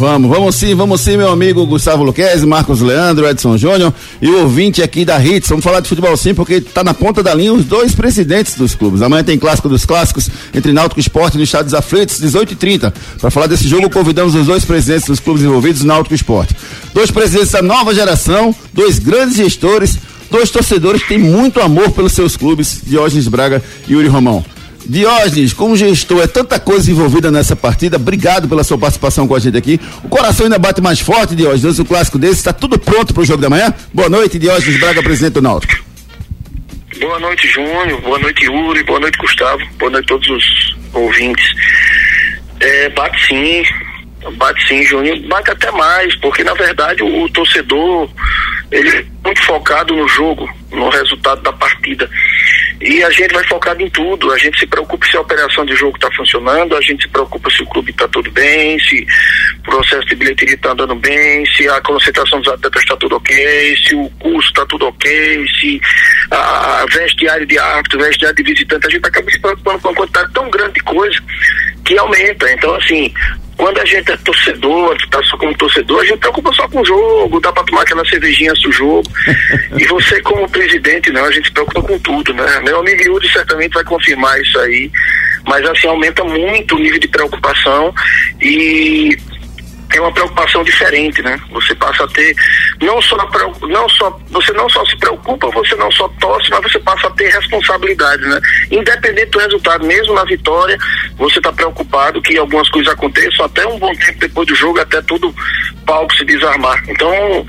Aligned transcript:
Vamos, 0.00 0.30
vamos 0.30 0.54
sim, 0.54 0.76
vamos 0.76 1.00
sim, 1.00 1.16
meu 1.16 1.28
amigo 1.28 1.66
Gustavo 1.66 2.04
Luquezzi, 2.04 2.46
Marcos 2.46 2.80
Leandro, 2.80 3.28
Edson 3.28 3.56
Júnior 3.56 3.92
e 4.22 4.28
o 4.28 4.42
ouvinte 4.42 4.80
aqui 4.80 5.04
da 5.04 5.20
Hits. 5.20 5.48
Vamos 5.48 5.64
falar 5.64 5.80
de 5.80 5.88
futebol 5.88 6.16
sim, 6.16 6.32
porque 6.34 6.60
tá 6.60 6.84
na 6.84 6.94
ponta 6.94 7.20
da 7.20 7.34
linha 7.34 7.52
os 7.52 7.64
dois 7.64 7.96
presidentes 7.96 8.54
dos 8.54 8.76
clubes. 8.76 9.02
Amanhã 9.02 9.24
tem 9.24 9.36
clássico 9.36 9.68
dos 9.68 9.84
clássicos 9.84 10.30
entre 10.54 10.72
Náutico 10.72 11.00
Esporte 11.00 11.34
e 11.34 11.38
no 11.38 11.42
Estado 11.42 11.64
dos 11.64 11.74
Aflitos, 11.74 12.20
18 12.20 12.52
e 12.52 12.54
30 12.54 12.94
Para 13.20 13.28
falar 13.28 13.48
desse 13.48 13.66
jogo, 13.66 13.90
convidamos 13.90 14.36
os 14.36 14.46
dois 14.46 14.64
presidentes 14.64 15.08
dos 15.08 15.18
clubes 15.18 15.42
envolvidos, 15.42 15.82
Náutico 15.82 16.14
Esporte. 16.14 16.54
Dois 16.94 17.10
presidentes 17.10 17.50
da 17.50 17.60
nova 17.60 17.92
geração, 17.92 18.54
dois 18.72 19.00
grandes 19.00 19.34
gestores, 19.34 19.98
dois 20.30 20.48
torcedores 20.48 21.02
que 21.02 21.08
têm 21.08 21.18
muito 21.18 21.60
amor 21.60 21.90
pelos 21.90 22.12
seus 22.12 22.36
clubes, 22.36 22.82
Diógenes 22.86 23.26
Braga 23.26 23.60
e 23.88 23.94
Yuri 23.94 24.06
Romão. 24.06 24.44
Diógenes, 24.88 25.52
como 25.52 25.76
gestor, 25.76 26.22
é 26.22 26.26
tanta 26.26 26.58
coisa 26.58 26.90
envolvida 26.90 27.30
nessa 27.30 27.54
partida. 27.54 27.96
Obrigado 27.96 28.48
pela 28.48 28.64
sua 28.64 28.78
participação 28.78 29.28
com 29.28 29.34
a 29.34 29.38
gente 29.38 29.56
aqui. 29.56 29.78
O 30.02 30.08
coração 30.08 30.46
ainda 30.46 30.58
bate 30.58 30.80
mais 30.80 30.98
forte, 30.98 31.36
Diógenes, 31.36 31.78
o 31.78 31.84
clássico 31.84 32.18
desse. 32.18 32.36
Está 32.36 32.52
tudo 32.54 32.78
pronto 32.78 33.12
para 33.12 33.22
o 33.22 33.26
jogo 33.26 33.42
da 33.42 33.50
manhã? 33.50 33.72
Boa 33.92 34.08
noite, 34.08 34.38
Diógenes 34.38 34.80
Braga, 34.80 35.02
presidente 35.02 35.34
do 35.34 35.42
Náutico. 35.42 35.84
Boa 36.98 37.20
noite, 37.20 37.46
Júnior. 37.48 38.00
Boa 38.00 38.18
noite, 38.18 38.44
Yuri. 38.46 38.82
Boa 38.82 38.98
noite, 38.98 39.18
Gustavo. 39.18 39.62
Boa 39.78 39.90
noite 39.90 40.06
a 40.06 40.08
todos 40.08 40.28
os 40.28 40.76
ouvintes. 40.94 41.44
É, 42.60 42.88
bate 42.88 43.26
sim, 43.26 43.62
bate 44.32 44.66
sim, 44.68 44.82
Júnior. 44.82 45.18
Bate 45.28 45.50
até 45.50 45.70
mais, 45.70 46.14
porque 46.16 46.44
na 46.44 46.54
verdade 46.54 47.02
o, 47.02 47.24
o 47.24 47.28
torcedor 47.30 48.08
ele 48.70 48.88
é 48.88 49.04
muito 49.24 49.42
focado 49.44 49.94
no 49.94 50.06
jogo, 50.06 50.48
no 50.70 50.88
resultado 50.90 51.42
da 51.42 51.52
partida. 51.52 52.08
E 52.80 53.02
a 53.02 53.10
gente 53.10 53.34
vai 53.34 53.44
focado 53.44 53.82
em 53.82 53.90
tudo. 53.90 54.30
A 54.30 54.38
gente 54.38 54.58
se 54.58 54.66
preocupa 54.66 55.06
se 55.06 55.16
a 55.16 55.20
operação 55.20 55.64
de 55.64 55.74
jogo 55.74 55.96
está 55.96 56.10
funcionando, 56.12 56.76
a 56.76 56.80
gente 56.80 57.02
se 57.02 57.08
preocupa 57.08 57.50
se 57.50 57.62
o 57.62 57.66
clube 57.66 57.90
está 57.90 58.06
tudo 58.08 58.30
bem, 58.30 58.78
se 58.78 59.06
o 59.58 59.62
processo 59.62 60.06
de 60.06 60.14
bilheteria 60.14 60.54
está 60.54 60.72
andando 60.72 60.94
bem, 60.94 61.44
se 61.46 61.68
a 61.68 61.80
concentração 61.80 62.40
dos 62.40 62.52
atletas 62.52 62.82
está 62.82 62.96
tudo 62.96 63.16
ok, 63.16 63.76
se 63.76 63.94
o 63.94 64.08
curso 64.18 64.48
está 64.48 64.64
tudo 64.66 64.86
ok, 64.86 65.46
se 65.58 65.80
a 66.30 66.86
vestiário 66.92 67.46
de 67.46 67.58
árbitro, 67.58 67.98
vestiário 67.98 68.36
de 68.36 68.42
visitante. 68.42 68.86
A 68.86 68.90
gente 68.90 69.06
acaba 69.06 69.30
se 69.30 69.40
preocupando 69.40 69.78
com 69.80 69.88
uma 69.88 69.94
quantidade 69.96 70.32
tão 70.32 70.50
grande 70.50 70.74
de 70.74 70.80
coisa 70.80 71.18
que 71.84 71.98
aumenta. 71.98 72.52
Então, 72.52 72.74
assim, 72.74 73.12
quando 73.58 73.80
a 73.80 73.84
gente 73.84 74.12
é 74.12 74.16
torcedor, 74.18 74.96
tá 75.10 75.20
só 75.24 75.36
como 75.36 75.52
torcedor, 75.56 76.00
a 76.00 76.04
gente 76.04 76.18
preocupa 76.18 76.52
só 76.52 76.68
com 76.68 76.80
o 76.80 76.84
jogo, 76.84 77.40
dá 77.40 77.52
para 77.52 77.64
tomar 77.64 77.82
aquela 77.82 78.04
cervejinha 78.06 78.52
do 78.52 78.70
jogo. 78.70 79.10
e 79.76 79.84
você, 79.86 80.22
como 80.22 80.48
presidente, 80.48 81.10
não, 81.10 81.24
a 81.24 81.32
gente 81.32 81.48
se 81.48 81.52
preocupa 81.52 81.82
com 81.82 81.98
tudo, 81.98 82.32
né? 82.32 82.60
Meu 82.64 82.78
amigo 82.78 83.02
Yuri 83.02 83.28
certamente 83.28 83.74
vai 83.74 83.82
confirmar 83.82 84.40
isso 84.40 84.56
aí. 84.60 84.88
Mas 85.44 85.66
assim, 85.66 85.88
aumenta 85.88 86.22
muito 86.22 86.76
o 86.76 86.78
nível 86.78 87.00
de 87.00 87.08
preocupação 87.08 87.92
e 88.40 89.18
é 89.96 90.00
uma 90.00 90.12
preocupação 90.12 90.62
diferente, 90.62 91.22
né? 91.22 91.40
Você 91.50 91.74
passa 91.74 92.04
a 92.04 92.08
ter 92.08 92.34
não 92.80 93.00
só 93.00 93.16
não 93.62 93.88
só 93.88 94.20
você 94.28 94.52
não 94.52 94.68
só 94.68 94.84
se 94.84 94.96
preocupa, 94.98 95.50
você 95.50 95.74
não 95.76 95.90
só 95.90 96.08
torce, 96.20 96.50
mas 96.50 96.62
você 96.62 96.78
passa 96.80 97.06
a 97.06 97.10
ter 97.12 97.28
responsabilidade, 97.32 98.22
né? 98.22 98.40
Independente 98.70 99.30
do 99.30 99.38
resultado, 99.38 99.86
mesmo 99.86 100.14
na 100.14 100.24
vitória, 100.24 100.76
você 101.16 101.38
está 101.38 101.52
preocupado 101.52 102.20
que 102.20 102.36
algumas 102.36 102.68
coisas 102.68 102.92
aconteçam 102.92 103.46
até 103.46 103.66
um 103.66 103.78
bom 103.78 103.94
tempo 103.94 104.18
depois 104.18 104.46
do 104.46 104.54
jogo, 104.54 104.80
até 104.80 105.00
todo 105.02 105.34
palco 105.86 106.14
se 106.14 106.24
desarmar. 106.24 106.82
Então 106.88 107.46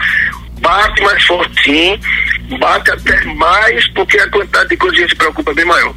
bate 0.62 1.02
mais 1.04 1.24
forte 1.24 1.64
sim, 1.64 2.00
bate 2.58 2.92
até 2.92 3.26
mais 3.26 3.88
porque 3.94 4.18
a 4.20 4.30
quantidade 4.30 4.70
de 4.70 4.78
coisas 4.78 5.00
que 5.00 5.10
se 5.10 5.16
preocupa 5.16 5.52
é 5.52 5.56
bem 5.56 5.66
maior. 5.66 5.94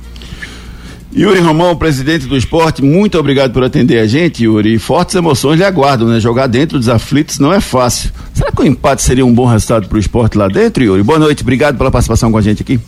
Yuri 1.14 1.40
Romão, 1.40 1.76
presidente 1.76 2.24
do 2.24 2.34
esporte, 2.34 2.82
muito 2.82 3.18
obrigado 3.18 3.52
por 3.52 3.62
atender 3.62 3.98
a 3.98 4.06
gente, 4.06 4.44
Yuri. 4.44 4.78
Fortes 4.78 5.14
emoções 5.14 5.58
lhe 5.58 5.64
aguardam, 5.64 6.08
né? 6.08 6.18
Jogar 6.18 6.46
dentro 6.46 6.78
dos 6.78 6.88
aflitos 6.88 7.38
não 7.38 7.52
é 7.52 7.60
fácil. 7.60 8.10
Será 8.32 8.50
que 8.50 8.62
o 8.62 8.66
empate 8.66 9.02
seria 9.02 9.24
um 9.24 9.32
bom 9.32 9.44
resultado 9.44 9.86
para 9.88 9.96
o 9.96 10.00
esporte 10.00 10.38
lá 10.38 10.48
dentro, 10.48 10.82
Yuri? 10.82 11.02
Boa 11.02 11.18
noite, 11.18 11.42
obrigado 11.42 11.76
pela 11.76 11.90
participação 11.90 12.32
com 12.32 12.38
a 12.38 12.40
gente 12.40 12.62
aqui. 12.62 12.80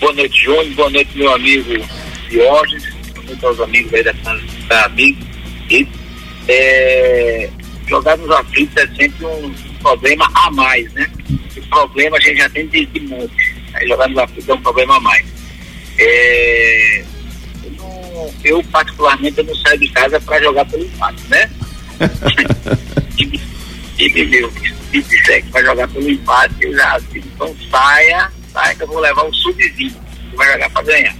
Boa 0.00 0.12
noite, 0.12 0.42
Júnior. 0.42 0.74
Boa 0.74 0.90
noite, 0.90 1.10
meu 1.16 1.32
amigo 1.32 1.84
Diógenes. 2.28 2.84
Boa 3.14 3.26
noite 3.26 3.46
aos 3.46 3.60
amigos 3.60 3.94
aí 3.94 4.02
da, 4.02 4.12
da 4.68 4.84
Amigo. 4.86 5.24
E, 5.70 5.86
é, 6.48 7.50
jogar 7.86 8.18
nos 8.18 8.30
aflitos 8.32 8.76
é 8.76 8.86
sempre 8.96 9.26
um 9.26 9.54
problema 9.80 10.28
a 10.34 10.50
mais, 10.50 10.92
né? 10.92 11.08
O 11.56 11.62
problema 11.68 12.16
a 12.16 12.20
gente 12.20 12.38
já 12.38 12.48
tem 12.50 12.66
de. 12.66 12.88
Aí 13.74 13.86
jogar 13.86 14.08
nos 14.08 14.18
aflitos 14.18 14.48
é 14.48 14.54
um 14.54 14.60
problema 14.60 14.96
a 14.96 15.00
mais. 15.00 15.37
É, 15.98 17.04
eu, 17.64 17.70
não, 17.72 18.34
eu, 18.44 18.64
particularmente, 18.64 19.38
eu 19.38 19.44
não 19.44 19.54
saio 19.56 19.78
de 19.80 19.88
casa 19.88 20.20
para 20.20 20.42
jogar 20.42 20.64
pelo 20.66 20.84
empate, 20.84 21.22
né? 21.28 21.50
e, 23.18 23.40
e 23.98 24.24
meu, 24.26 24.50
se 24.90 25.02
disser 25.02 25.44
que 25.44 25.50
vai 25.50 25.64
jogar 25.64 25.88
pelo 25.88 26.08
empate, 26.08 26.54
eu 26.60 26.74
já 26.74 26.98
digo, 27.10 27.26
então 27.34 27.56
saia, 27.70 28.30
saia 28.52 28.74
que 28.74 28.82
eu 28.82 28.86
vou 28.86 29.00
levar 29.00 29.24
o 29.24 29.34
sub-20, 29.34 29.76
que 30.30 30.36
vai 30.36 30.52
jogar 30.52 30.70
para 30.70 30.82
ganhar. 30.82 31.16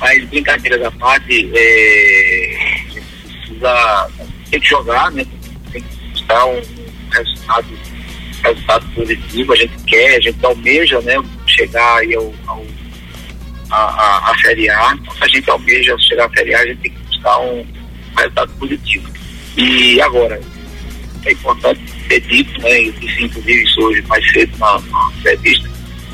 Mas 0.00 0.24
brincadeira 0.28 0.78
da 0.78 0.90
parte, 0.92 1.50
é, 1.54 2.56
a 2.56 2.90
gente 2.90 3.06
precisa, 3.22 4.10
tem 4.50 4.60
que 4.60 4.68
jogar, 4.68 5.10
né? 5.12 5.24
Tem 5.72 5.82
que 5.82 5.96
buscar 6.10 6.46
um 6.46 6.62
resultado, 7.10 7.66
resultado 8.42 8.86
positivo, 8.94 9.52
a 9.52 9.56
gente 9.56 9.84
quer, 9.84 10.16
a 10.16 10.20
gente 10.20 10.44
almeja, 10.44 11.00
né? 11.00 11.14
Chegar 11.46 11.98
aí 11.98 12.14
ao, 12.14 12.32
ao 12.46 12.64
a, 13.70 13.76
a, 13.76 14.30
a 14.30 14.38
Série 14.38 14.68
A. 14.70 14.96
Se 15.16 15.24
a 15.24 15.28
gente 15.28 15.50
almeja 15.50 15.96
chegar 15.98 16.26
à 16.26 16.30
Série 16.30 16.54
A, 16.54 16.60
a 16.60 16.66
gente 16.66 16.80
tem 16.80 16.92
que 16.92 16.98
buscar 16.98 17.38
um 17.40 17.66
resultado 18.16 18.52
positivo. 18.58 19.08
E 19.56 20.00
agora, 20.00 20.40
é 21.24 21.32
importante 21.32 21.80
ter 22.08 22.20
dito, 22.22 22.60
né, 22.62 22.88
eu 22.88 22.92
disse 22.92 23.24
inclusive 23.24 23.62
isso 23.62 23.80
hoje 23.80 24.02
mais 24.02 24.32
cedo 24.32 24.56
na, 24.58 24.80
na 24.80 25.12
entrevista, 25.18 25.68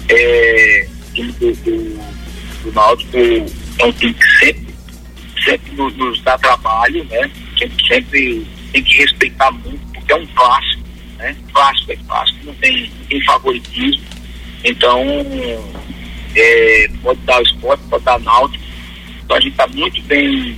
é, 0.09 0.88
do, 1.14 1.53
do, 1.53 1.53
do 2.62 2.72
Náutico 2.72 3.19
é 3.78 3.84
um 3.84 3.93
time 3.93 4.14
que 4.14 4.38
sempre, 4.38 4.75
sempre 5.44 5.72
nos, 5.76 5.97
nos 5.97 6.20
dá 6.22 6.38
trabalho, 6.38 7.04
né? 7.04 7.31
Sempre, 7.59 7.87
sempre 7.87 8.47
tem 8.72 8.82
que 8.82 8.97
respeitar 8.98 9.50
muito, 9.53 9.81
porque 9.93 10.12
é 10.12 10.16
um 10.16 10.26
clássico, 10.26 10.82
né? 11.19 11.37
Clássico 11.53 11.93
é 11.93 11.97
clássico, 11.97 12.47
não 12.47 12.54
tem, 12.54 12.91
não 12.98 13.06
tem 13.06 13.25
favoritismo. 13.25 14.04
Então, 14.64 15.04
é, 16.36 16.88
pode 17.02 17.20
dar 17.20 17.38
o 17.40 17.42
esporte, 17.42 17.82
pode 17.88 18.04
dar 18.04 18.18
náutico. 18.20 18.64
Então 19.24 19.36
a 19.36 19.40
gente 19.40 19.52
está 19.52 19.66
muito 19.68 20.02
bem, 20.02 20.56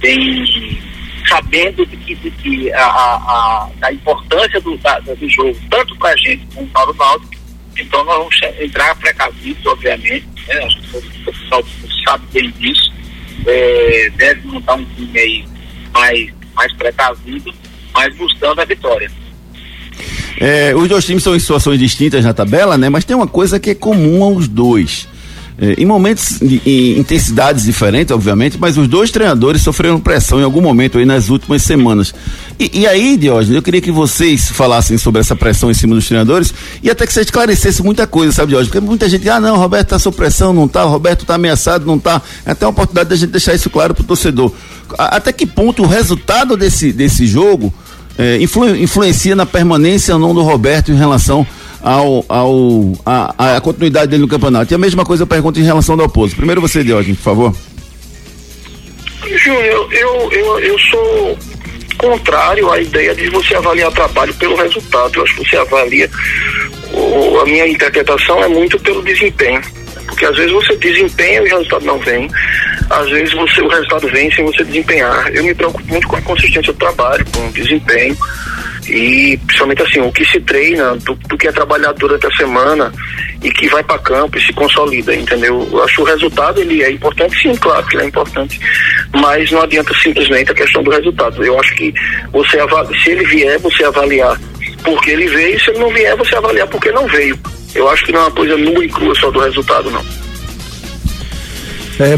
bem 0.00 0.80
sabendo 1.28 1.84
de 1.86 1.96
que, 1.96 2.14
de 2.14 2.30
que 2.30 2.72
a, 2.72 2.84
a, 2.84 3.68
a, 3.82 3.92
importância 3.92 4.60
do, 4.60 4.76
da, 4.78 4.98
do 5.00 5.28
jogo, 5.28 5.56
tanto 5.70 5.96
para 5.96 6.10
a 6.10 6.16
gente 6.16 6.46
como 6.54 6.66
para 6.68 6.90
o 6.90 6.94
náutico. 6.94 7.34
Então 7.78 8.04
nós 8.04 8.16
vamos 8.16 8.36
entrar 8.60 8.94
precavidos, 8.96 9.64
obviamente, 9.66 10.26
né? 10.48 10.64
Acho 10.64 10.80
que 10.80 10.96
o 10.96 11.32
pessoal 11.32 11.64
sabe 12.04 12.24
bem 12.32 12.50
disso. 12.58 12.92
É, 13.46 14.10
deve 14.16 14.48
montar 14.48 14.74
um 14.74 14.84
time 14.84 15.18
aí 15.18 15.44
mais, 15.92 16.34
mais 16.54 16.72
precavido, 16.74 17.54
mas 17.92 18.16
buscando 18.16 18.60
a 18.60 18.64
vitória. 18.64 19.10
É, 20.40 20.74
os 20.74 20.88
dois 20.88 21.04
times 21.04 21.22
são 21.22 21.34
em 21.34 21.40
situações 21.40 21.78
distintas 21.78 22.24
na 22.24 22.32
tabela, 22.32 22.78
né? 22.78 22.88
Mas 22.88 23.04
tem 23.04 23.16
uma 23.16 23.26
coisa 23.26 23.58
que 23.58 23.70
é 23.70 23.74
comum 23.74 24.22
aos 24.22 24.46
dois. 24.46 25.08
É, 25.60 25.74
em 25.76 25.84
momentos, 25.84 26.40
em 26.40 27.00
intensidades 27.00 27.64
diferentes, 27.64 28.14
obviamente, 28.14 28.56
mas 28.56 28.78
os 28.78 28.86
dois 28.86 29.10
treinadores 29.10 29.60
sofreram 29.60 29.98
pressão 29.98 30.38
em 30.38 30.44
algum 30.44 30.60
momento 30.60 30.98
aí 30.98 31.04
nas 31.04 31.28
últimas 31.30 31.62
semanas. 31.64 32.14
E, 32.60 32.82
e 32.82 32.86
aí, 32.86 33.16
Diógenes, 33.16 33.56
eu 33.56 33.62
queria 33.62 33.80
que 33.80 33.90
vocês 33.90 34.48
falassem 34.52 34.96
sobre 34.96 35.20
essa 35.20 35.34
pressão 35.34 35.68
em 35.68 35.74
cima 35.74 35.96
dos 35.96 36.06
treinadores 36.06 36.54
e 36.80 36.88
até 36.88 37.04
que 37.04 37.12
você 37.12 37.22
esclarecesse 37.22 37.82
muita 37.82 38.06
coisa, 38.06 38.32
sabe, 38.32 38.50
Diógenes? 38.50 38.70
Porque 38.70 38.86
muita 38.86 39.08
gente, 39.08 39.28
ah, 39.28 39.40
não, 39.40 39.56
Roberto 39.56 39.88
tá 39.88 39.98
sob 39.98 40.16
pressão, 40.16 40.52
não 40.52 40.68
tá, 40.68 40.84
Roberto 40.84 41.26
tá 41.26 41.34
ameaçado, 41.34 41.84
não 41.84 41.98
tá. 41.98 42.22
É 42.46 42.52
até 42.52 42.64
uma 42.64 42.70
oportunidade 42.70 43.10
da 43.10 43.16
gente 43.16 43.30
deixar 43.30 43.52
isso 43.52 43.68
claro 43.68 43.92
pro 43.92 44.04
torcedor. 44.04 44.52
A, 44.96 45.16
até 45.16 45.32
que 45.32 45.44
ponto 45.44 45.82
o 45.82 45.86
resultado 45.88 46.56
desse, 46.56 46.92
desse 46.92 47.26
jogo 47.26 47.74
é, 48.18 48.36
influ, 48.38 48.76
influencia 48.76 49.36
na 49.36 49.46
permanência 49.46 50.14
ou 50.14 50.20
não 50.20 50.34
do 50.34 50.42
Roberto 50.42 50.90
em 50.90 50.96
relação 50.96 51.46
ao, 51.80 52.24
ao 52.28 52.92
a, 53.06 53.56
a, 53.56 53.60
continuidade 53.60 54.10
dele 54.10 54.22
no 54.22 54.28
campeonato. 54.28 54.72
E 54.72 54.74
a 54.74 54.78
mesma 54.78 55.04
coisa 55.04 55.22
eu 55.22 55.26
pergunto 55.26 55.60
em 55.60 55.64
relação 55.64 55.94
ao 55.94 56.04
oposto. 56.06 56.36
Primeiro 56.36 56.60
você, 56.60 56.82
Diógenes, 56.82 57.18
por 57.18 57.24
favor. 57.24 57.54
Júnior, 59.36 59.64
eu, 59.64 59.92
eu, 59.92 60.32
eu, 60.32 60.58
eu 60.60 60.78
sou 60.78 61.38
contrário 61.98 62.70
à 62.70 62.80
ideia 62.80 63.14
de 63.14 63.28
você 63.30 63.54
avaliar 63.54 63.92
trabalho 63.92 64.34
pelo 64.34 64.56
resultado. 64.56 65.16
Eu 65.16 65.22
acho 65.22 65.36
que 65.36 65.48
você 65.48 65.56
avalia, 65.56 66.10
o, 66.92 67.40
a 67.40 67.44
minha 67.44 67.66
interpretação 67.68 68.42
é 68.42 68.48
muito 68.48 68.78
pelo 68.80 69.02
desempenho. 69.02 69.60
Porque 70.06 70.24
às 70.24 70.36
vezes 70.36 70.52
você 70.52 70.74
desempenha 70.76 71.40
e 71.40 71.42
o 71.42 71.56
resultado 71.56 71.84
não 71.84 71.98
vem. 71.98 72.28
Às 72.90 73.10
vezes 73.10 73.34
você, 73.34 73.60
o 73.60 73.68
resultado 73.68 74.08
vem 74.08 74.30
sem 74.32 74.44
você 74.44 74.64
desempenhar. 74.64 75.28
Eu 75.28 75.44
me 75.44 75.54
preocupo 75.54 75.86
muito 75.88 76.08
com 76.08 76.16
a 76.16 76.22
consistência 76.22 76.72
do 76.72 76.78
trabalho, 76.78 77.24
com 77.32 77.46
o 77.46 77.52
desempenho. 77.52 78.16
E 78.88 79.38
principalmente 79.46 79.82
assim, 79.82 80.00
o 80.00 80.10
que 80.10 80.24
se 80.24 80.40
treina, 80.40 80.96
do, 80.96 81.14
do 81.14 81.36
que 81.36 81.46
é 81.46 81.52
trabalhado 81.52 81.98
durante 81.98 82.26
a 82.26 82.30
semana 82.30 82.90
e 83.42 83.50
que 83.50 83.68
vai 83.68 83.82
para 83.84 83.98
campo 83.98 84.38
e 84.38 84.42
se 84.42 84.52
consolida, 84.54 85.14
entendeu? 85.14 85.68
Eu 85.70 85.84
acho 85.84 85.96
que 85.96 86.00
o 86.00 86.04
resultado 86.04 86.60
ele 86.60 86.82
é 86.82 86.90
importante, 86.90 87.38
sim, 87.42 87.54
claro 87.56 87.86
que 87.86 87.96
ele 87.96 88.04
é 88.04 88.06
importante, 88.06 88.58
mas 89.12 89.50
não 89.50 89.60
adianta 89.60 89.92
simplesmente 90.02 90.50
a 90.50 90.54
questão 90.54 90.82
do 90.82 90.90
resultado. 90.90 91.44
Eu 91.44 91.60
acho 91.60 91.74
que 91.74 91.92
você 92.32 92.58
se 93.04 93.10
ele 93.10 93.26
vier, 93.26 93.58
você 93.58 93.84
avaliar 93.84 94.40
porque 94.82 95.10
ele 95.10 95.26
veio, 95.28 95.60
se 95.60 95.70
ele 95.70 95.80
não 95.80 95.92
vier, 95.92 96.16
você 96.16 96.34
avaliar 96.36 96.66
porque 96.68 96.90
não 96.90 97.06
veio. 97.08 97.38
Eu 97.74 97.88
acho 97.90 98.04
que 98.04 98.12
não 98.12 98.20
é 98.20 98.22
uma 98.24 98.30
coisa 98.30 98.56
nua 98.56 98.84
e 98.84 98.88
crua 98.88 99.14
só 99.14 99.30
do 99.30 99.40
resultado, 99.40 99.90
não. 99.90 100.04
É, 102.00 102.16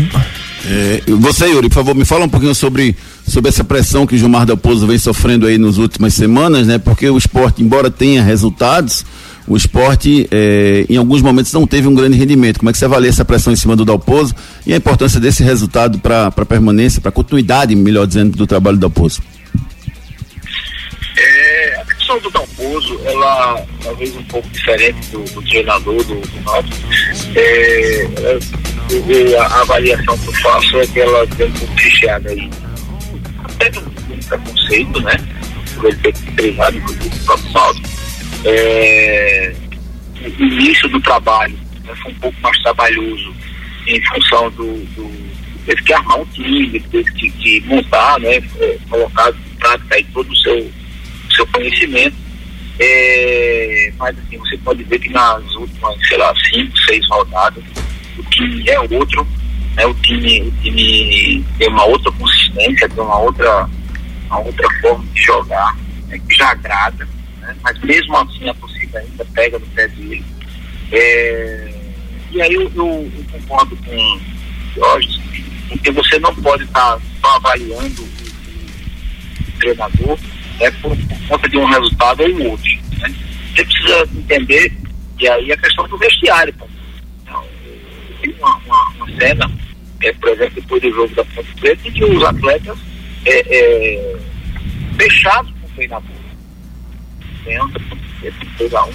é, 0.66 1.02
você, 1.06 1.46
Yuri, 1.46 1.68
por 1.68 1.76
favor, 1.76 1.94
me 1.94 2.04
fala 2.04 2.24
um 2.24 2.28
pouquinho 2.28 2.54
sobre 2.54 2.94
sobre 3.26 3.48
essa 3.48 3.62
pressão 3.62 4.06
que 4.06 4.18
Gilmar 4.18 4.44
Del 4.44 4.56
Pozo 4.56 4.86
vem 4.86 4.98
sofrendo 4.98 5.46
aí 5.46 5.56
nas 5.56 5.78
últimas 5.78 6.14
semanas, 6.14 6.66
né? 6.66 6.78
Porque 6.78 7.08
o 7.08 7.16
esporte, 7.16 7.62
embora 7.62 7.90
tenha 7.90 8.22
resultados, 8.22 9.04
o 9.46 9.56
esporte 9.56 10.28
é, 10.30 10.84
em 10.88 10.96
alguns 10.96 11.22
momentos 11.22 11.52
não 11.52 11.66
teve 11.66 11.88
um 11.88 11.94
grande 11.94 12.16
rendimento. 12.16 12.58
Como 12.58 12.70
é 12.70 12.72
que 12.72 12.78
você 12.78 12.84
avalia 12.84 13.08
essa 13.08 13.24
pressão 13.24 13.52
em 13.52 13.56
cima 13.56 13.74
do 13.76 13.84
Dalpozo 13.84 14.34
e 14.66 14.74
a 14.74 14.76
importância 14.76 15.20
desse 15.20 15.42
resultado 15.42 15.98
para 15.98 16.26
a 16.26 16.46
permanência, 16.46 17.00
para 17.00 17.08
a 17.08 17.12
continuidade, 17.12 17.74
melhor 17.74 18.06
dizendo, 18.06 18.36
do 18.36 18.46
trabalho 18.46 18.76
do 18.76 18.80
Dalpozo? 18.80 19.22
É, 21.16 21.80
a 21.80 21.94
questão 21.94 22.18
do 22.20 22.30
Dalpozo, 22.30 23.00
ela 23.04 23.64
talvez 23.82 24.14
um 24.16 24.24
pouco 24.24 24.48
diferente 24.50 24.98
do, 25.10 25.22
do 25.24 25.42
treinador 25.42 26.04
do, 26.04 26.14
do 26.14 26.40
Náutico. 26.44 26.76
É, 27.34 28.38
a 29.38 29.60
avaliação 29.60 30.18
que 30.18 30.26
eu 30.26 30.32
faço 30.34 30.80
é 30.80 30.86
que 30.86 31.00
ela 31.00 31.26
tem 31.28 31.46
um 31.46 31.52
pouco 31.52 31.74
aí 32.28 32.50
até 33.44 33.78
um 33.78 34.18
preconceito, 34.18 35.00
né? 35.02 35.16
Por 35.74 35.86
ele 35.86 35.96
ter 35.96 36.12
treinado, 36.34 36.76
inclusive, 36.76 37.16
o 37.16 37.24
próprio 37.24 37.52
Náutico. 37.52 37.88
É, 38.44 39.54
o 40.22 40.42
início 40.44 40.88
do 40.88 41.00
trabalho 41.00 41.56
né, 41.84 41.94
foi 42.02 42.12
um 42.12 42.16
pouco 42.16 42.40
mais 42.40 42.58
trabalhoso 42.62 43.34
em 43.86 44.04
função 44.06 44.50
do, 44.50 44.84
do 44.94 45.30
teve 45.66 45.82
que 45.82 45.92
armar 45.92 46.20
um 46.20 46.26
time, 46.26 46.80
teve 46.80 47.12
que, 47.12 47.30
que 47.30 47.60
montar, 47.66 48.18
né, 48.20 48.42
é, 48.60 48.78
colocar 48.88 49.30
em 49.30 49.56
prática 49.56 49.94
aí 49.94 50.04
todo 50.12 50.30
o 50.30 50.36
seu, 50.36 50.70
seu 51.36 51.46
conhecimento. 51.48 52.16
É, 52.78 53.92
mas 53.98 54.18
assim, 54.18 54.38
você 54.38 54.56
pode 54.58 54.82
ver 54.84 54.98
que 54.98 55.10
nas 55.10 55.44
últimas, 55.54 55.94
sei 56.08 56.16
lá, 56.16 56.34
cinco, 56.50 56.78
seis 56.86 57.06
rodadas, 57.10 57.62
o 58.18 58.22
time 58.30 58.68
é 58.68 58.80
outro, 58.80 59.26
né, 59.76 59.86
o 59.86 59.94
time, 59.94 60.42
o 60.42 60.50
time 60.62 61.44
tem 61.58 61.68
uma 61.68 61.84
outra 61.84 62.10
consistência, 62.12 62.88
tem 62.88 63.02
uma 63.02 63.18
outra, 63.18 63.68
uma 64.26 64.40
outra 64.40 64.68
forma 64.80 65.04
de 65.12 65.22
jogar, 65.22 65.76
né, 66.08 66.20
que 66.28 66.36
já 66.36 66.50
agrada, 66.50 67.08
né, 67.38 67.56
mas 67.62 67.78
mesmo 67.80 68.16
assim 68.16 68.48
a 68.48 68.54
torcida 68.54 68.98
ainda 68.98 69.24
pega 69.26 69.58
no 69.58 69.66
pé 69.66 69.88
dele. 69.88 70.24
É, 70.92 71.74
e 72.32 72.42
aí 72.42 72.54
eu, 72.54 72.62
eu, 72.74 73.12
eu 73.16 73.24
concordo 73.32 73.76
com 73.76 74.20
Jorge, 74.74 75.20
porque 75.68 75.90
você 75.90 76.18
não 76.18 76.34
pode 76.36 76.64
estar 76.64 76.98
tá, 77.22 77.36
avaliando 77.36 78.02
o, 78.02 78.30
treinador 79.58 80.18
né, 80.58 80.70
por, 80.82 80.96
por, 80.96 81.28
conta 81.28 81.48
de 81.48 81.58
um 81.58 81.64
resultado 81.66 82.22
ou 82.22 82.50
outro. 82.50 82.70
Né? 82.98 83.14
Você 83.54 83.64
precisa 83.64 84.08
entender, 84.16 84.72
e 85.18 85.28
aí 85.28 85.52
a 85.52 85.56
questão 85.56 85.86
do 85.88 85.98
vestiário. 85.98 86.54
Uma, 88.40 88.56
uma, 88.56 88.90
uma 88.96 89.18
cena 89.18 89.50
é, 90.02 90.12
por 90.14 90.30
exemplo, 90.30 90.60
depois 90.60 90.82
do 90.82 90.90
jogo 90.92 91.14
da 91.14 91.24
Ponte 91.26 91.54
Preta, 91.60 91.88
em 91.88 91.92
que 91.92 92.04
os 92.04 92.22
atletas 92.24 92.78
é, 93.26 93.40
é, 93.48 94.16
fechados 94.98 95.52
com 95.60 95.66
o 95.66 95.70
treinador. 95.74 96.10
Dentro, 97.44 97.82
um, 98.60 98.92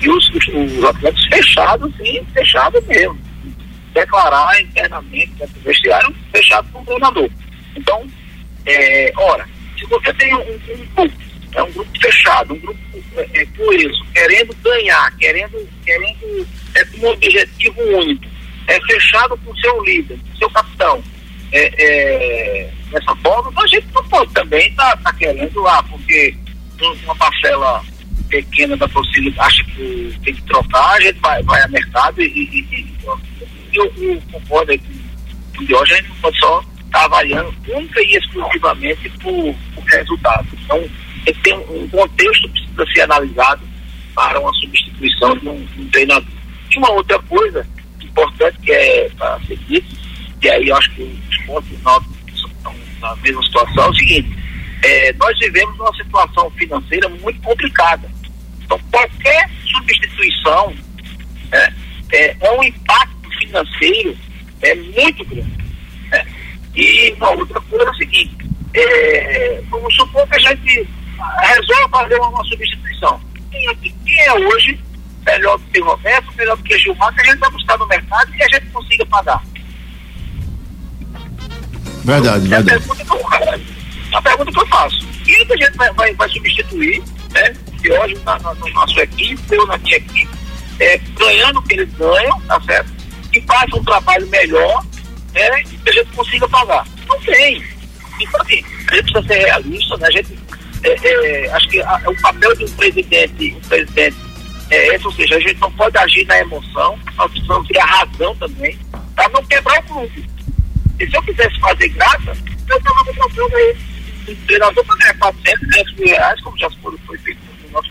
e 0.00 0.10
os, 0.10 0.30
os, 0.30 0.84
atletas 0.84 1.24
fechados, 1.26 1.92
sim, 1.96 2.24
fechados 2.32 2.84
mesmo. 2.86 3.18
Declarar 3.92 4.60
internamente 4.60 5.32
dentro 5.38 5.54
do 5.54 5.60
vestiário 5.60 6.14
fechado 6.32 6.68
com 6.72 6.80
o 6.80 6.84
treinador. 6.84 7.30
Então, 7.76 8.06
é, 8.66 9.12
ora, 9.16 9.46
se 9.78 9.86
você 9.86 10.12
tem 10.14 10.34
um, 10.34 10.40
um 10.40 10.86
grupo, 10.94 11.12
é 11.52 11.62
um 11.62 11.72
grupo 11.72 12.00
fechado, 12.00 12.54
um 12.54 12.58
grupo 12.58 12.80
é, 13.16 13.40
é, 13.40 13.46
coeso, 13.46 14.04
querendo 14.12 14.54
ganhar, 14.62 15.16
querendo, 15.16 15.68
querendo 15.84 16.46
é, 16.74 16.84
com 16.84 17.06
um 17.06 17.10
objetivo 17.10 17.80
único, 17.80 18.33
é, 18.66 18.80
fechado 18.80 19.36
com 19.38 19.54
seu 19.56 19.84
líder, 19.84 20.18
com 20.18 20.38
seu 20.38 20.50
capitão, 20.50 21.02
é, 21.52 21.70
é, 21.78 22.70
dessa 22.90 23.14
forma, 23.16 23.52
a 23.62 23.66
gente 23.66 23.86
não 23.94 24.04
pode 24.04 24.32
também 24.32 24.68
estar 24.68 24.96
tá, 24.96 25.10
tá 25.10 25.12
querendo 25.12 25.60
lá, 25.62 25.82
porque 25.84 26.36
uma 27.04 27.14
parcela 27.16 27.82
pequena 28.28 28.76
da 28.76 28.88
torcida 28.88 29.30
acha 29.42 29.62
que 29.64 30.18
tem 30.24 30.34
que 30.34 30.42
trocar, 30.42 30.96
a 30.96 31.00
gente 31.00 31.20
vai, 31.20 31.42
vai 31.44 31.62
ao 31.62 31.68
mercado 31.68 32.20
e, 32.20 32.26
e, 32.26 32.58
e 32.72 32.94
eu, 33.72 33.92
eu 33.96 34.22
concordo 34.32 34.72
com 34.78 35.62
o 35.62 35.66
Diogo, 35.66 35.84
a 35.84 35.86
gente 35.86 36.08
não 36.08 36.16
pode 36.16 36.38
só 36.38 36.60
estar 36.60 36.98
tá 36.98 37.04
avaliando 37.04 37.54
única 37.68 38.00
e 38.02 38.16
exclusivamente 38.16 39.08
por, 39.20 39.54
por 39.74 39.84
resultado. 39.84 40.48
Então, 40.64 40.84
tem 41.42 41.54
um 41.54 41.88
contexto 41.88 42.48
que 42.50 42.68
precisa 42.68 42.92
ser 42.92 43.00
analisado 43.02 43.62
para 44.14 44.40
uma 44.40 44.52
substituição 44.54 45.36
de 45.36 45.48
um, 45.48 45.64
de 45.64 45.80
um 45.82 45.88
treinador. 45.88 46.28
E 46.70 46.78
uma 46.78 46.90
outra 46.92 47.18
coisa 47.22 47.66
importante 48.14 48.58
que 48.62 48.72
é 48.72 49.10
para 49.18 49.38
dito, 49.38 49.96
e 50.40 50.48
aí 50.48 50.68
eu 50.68 50.76
acho 50.76 50.90
que 50.92 51.02
os 51.02 51.36
pontos 51.38 51.70
estão 51.72 52.74
na 53.00 53.16
mesma 53.16 53.42
situação, 53.42 53.84
é 53.84 53.88
o 53.88 53.94
seguinte, 53.94 54.38
é, 54.82 55.12
nós 55.14 55.38
vivemos 55.38 55.78
uma 55.80 55.94
situação 55.94 56.50
financeira 56.52 57.08
muito 57.08 57.40
complicada. 57.40 58.08
Então 58.62 58.78
qualquer 58.90 59.50
substituição 59.66 60.74
é, 61.52 61.72
é, 62.12 62.36
é 62.40 62.50
um 62.52 62.62
impacto 62.62 63.30
financeiro 63.38 64.16
é 64.62 64.74
muito 64.74 65.24
grande. 65.24 65.64
Né? 66.10 66.26
E 66.74 67.12
uma 67.12 67.30
outra 67.30 67.60
coisa 67.62 67.84
é 67.84 67.90
o 67.90 67.94
seguinte, 67.94 68.36
é, 68.74 69.62
vamos 69.70 69.94
supor 69.94 70.26
que 70.28 70.36
a 70.36 70.40
gente 70.50 70.88
resolve 71.42 71.90
fazer 71.90 72.16
uma, 72.16 72.28
uma 72.28 72.44
substituição. 72.44 73.20
Quem 73.50 73.68
é, 73.68 73.74
quem 73.74 74.20
é 74.26 74.32
hoje 74.34 74.78
melhor 75.24 75.58
do 75.58 75.64
que 75.64 75.80
o 75.80 75.84
Roberto, 75.84 76.32
melhor 76.36 76.56
do 76.56 76.62
que 76.62 76.74
o 76.74 76.78
Gilmar, 76.78 77.14
que 77.14 77.20
a 77.20 77.24
gente 77.24 77.38
vai 77.38 77.50
buscar 77.50 77.78
no 77.78 77.86
mercado 77.86 78.32
e 78.32 78.36
que 78.36 78.42
a 78.42 78.48
gente 78.48 78.66
consiga 78.70 79.06
pagar. 79.06 79.42
Verdade, 82.04 82.46
então, 82.46 82.62
verdade. 82.62 82.70
É 82.70 82.74
a 82.74 82.80
pergunta, 82.80 83.04
que 83.04 83.12
eu, 83.12 84.18
a 84.18 84.22
pergunta 84.22 84.52
que 84.52 84.60
eu 84.60 84.66
faço. 84.66 85.06
Quem 85.24 85.34
é 85.34 85.44
que 85.44 85.52
a 85.54 85.56
gente 85.56 85.76
vai, 85.76 85.92
vai, 85.94 86.14
vai 86.14 86.28
substituir, 86.28 87.02
né? 87.32 87.54
Que 87.80 87.90
hoje 87.92 88.14
na, 88.24 88.38
na, 88.40 88.54
no 88.54 88.68
nosso 88.70 89.00
equipe, 89.00 89.40
eu 89.50 89.66
na 89.66 89.78
minha 89.78 89.96
equipe, 89.96 90.28
é, 90.80 90.98
ganhando 90.98 91.58
o 91.58 91.62
que 91.62 91.74
eles 91.74 91.92
ganham, 91.94 92.40
tá 92.42 92.60
certo? 92.60 92.92
E 93.32 93.40
faça 93.42 93.76
um 93.76 93.84
trabalho 93.84 94.26
melhor, 94.28 94.84
né? 95.32 95.60
E 95.62 95.78
que 95.78 95.90
a 95.90 95.92
gente 95.92 96.10
consiga 96.12 96.48
pagar. 96.48 96.86
Não 97.06 97.18
tem. 97.20 97.64
Então, 98.20 98.40
assim, 98.42 98.64
a 98.88 98.96
gente 98.96 99.12
precisa 99.12 99.22
ser 99.22 99.44
realista, 99.46 99.96
né? 99.96 100.06
A 100.06 100.10
gente, 100.10 100.38
é, 100.82 101.08
é, 101.08 101.52
acho 101.52 101.68
que 101.68 101.80
a, 101.80 102.02
o 102.06 102.20
papel 102.20 102.54
de 102.56 102.64
um 102.64 102.70
presidente, 102.72 103.54
um 103.56 103.68
presidente 103.68 104.16
é 104.70 104.94
esse, 104.94 105.06
ou 105.06 105.12
seja, 105.12 105.36
a 105.36 105.40
gente 105.40 105.60
não 105.60 105.70
pode 105.72 105.96
agir 105.98 106.26
na 106.26 106.38
emoção, 106.38 106.98
nós 107.16 107.30
precisamos 107.30 107.68
ter 107.68 107.78
a 107.78 107.86
razão 107.86 108.34
também, 108.36 108.78
para 109.14 109.28
não 109.28 109.44
quebrar 109.44 109.78
o 109.80 109.82
clube. 109.84 110.28
E 110.98 111.06
se 111.06 111.16
eu 111.16 111.22
quisesse 111.22 111.58
fazer 111.60 111.88
graça, 111.88 112.36
eu 112.68 112.76
estava 112.76 113.04
contratando 113.04 113.56
aí 113.56 113.76
treinador 114.46 114.84
para 114.84 114.96
ganhar 114.96 115.18
400, 115.18 115.60
500 115.70 115.94
mil 115.96 116.06
reais, 116.08 116.40
como 116.40 116.58
já 116.58 116.70
foi, 116.82 116.96
foi 117.06 117.18
feito 117.18 117.40
no 117.64 117.70
nosso 117.72 117.90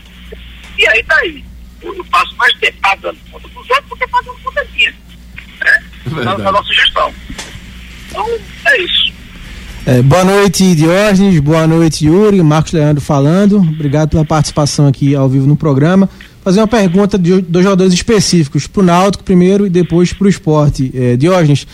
E 0.78 0.88
aí 0.88 1.02
tá 1.04 1.16
aí. 1.16 1.44
Eu, 1.80 1.94
eu 1.94 2.04
passo 2.06 2.34
mais 2.36 2.52
tempo 2.54 2.78
pagando 2.80 3.18
conta 3.30 3.48
dos 3.48 3.70
outros 3.70 3.88
do 3.88 3.96
que 3.96 4.08
pagando 4.08 4.38
conta 4.42 4.66
minha. 4.74 4.94
Né? 5.60 5.84
Na, 6.24 6.38
na 6.38 6.52
nossa 6.52 6.72
gestão. 6.72 7.14
Então, 8.08 8.26
é 8.66 8.82
isso. 8.82 9.14
É, 9.86 10.02
boa 10.02 10.24
noite, 10.24 10.74
Diógenes. 10.74 11.38
Boa 11.40 11.66
noite, 11.66 12.06
Yuri. 12.06 12.42
Marcos 12.42 12.72
Leandro 12.72 13.02
falando. 13.02 13.58
Obrigado 13.58 14.10
pela 14.10 14.24
participação 14.24 14.88
aqui 14.88 15.14
ao 15.14 15.28
vivo 15.28 15.46
no 15.46 15.56
programa 15.56 16.08
fazer 16.44 16.60
uma 16.60 16.68
pergunta 16.68 17.18
de 17.18 17.40
dois 17.40 17.64
jogadores 17.64 17.94
específicos, 17.94 18.66
para 18.66 18.82
o 18.82 18.84
Náutico 18.84 19.24
primeiro 19.24 19.66
e 19.66 19.70
depois 19.70 20.12
para 20.12 20.26
o 20.26 20.28
esporte. 20.28 20.92
É, 20.94 21.16
Diógenes, 21.16 21.66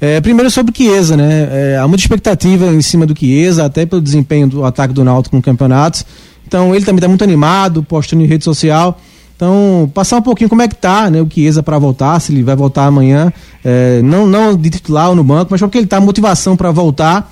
é, 0.00 0.20
primeiro 0.20 0.50
sobre 0.50 0.72
o 0.72 0.76
Chiesa, 0.76 1.16
né? 1.16 1.48
É, 1.50 1.78
há 1.78 1.86
muita 1.86 2.02
expectativa 2.02 2.66
em 2.66 2.82
cima 2.82 3.06
do 3.06 3.16
Chiesa, 3.16 3.64
até 3.64 3.86
pelo 3.86 4.02
desempenho 4.02 4.48
do 4.48 4.64
ataque 4.64 4.92
do 4.92 5.04
Náutico 5.04 5.36
no 5.36 5.40
campeonato. 5.40 6.04
Então 6.46 6.74
ele 6.74 6.84
também 6.84 6.98
está 6.98 7.08
muito 7.08 7.22
animado, 7.22 7.82
postando 7.84 8.22
em 8.22 8.26
rede 8.26 8.44
social. 8.44 9.00
Então, 9.36 9.90
passar 9.92 10.16
um 10.16 10.22
pouquinho 10.22 10.48
como 10.48 10.62
é 10.62 10.68
que 10.68 10.74
tá, 10.74 11.10
né, 11.10 11.20
o 11.20 11.28
Chiesa 11.30 11.62
para 11.62 11.78
voltar, 11.78 12.18
se 12.20 12.32
ele 12.32 12.42
vai 12.42 12.56
voltar 12.56 12.86
amanhã, 12.86 13.30
é, 13.62 14.00
não, 14.02 14.26
não 14.26 14.56
de 14.56 14.70
titular 14.70 15.10
ou 15.10 15.14
no 15.14 15.22
banco, 15.22 15.48
mas 15.50 15.60
porque 15.60 15.76
ele 15.76 15.86
tá 15.86 16.00
motivação 16.00 16.56
para 16.56 16.70
voltar. 16.70 17.30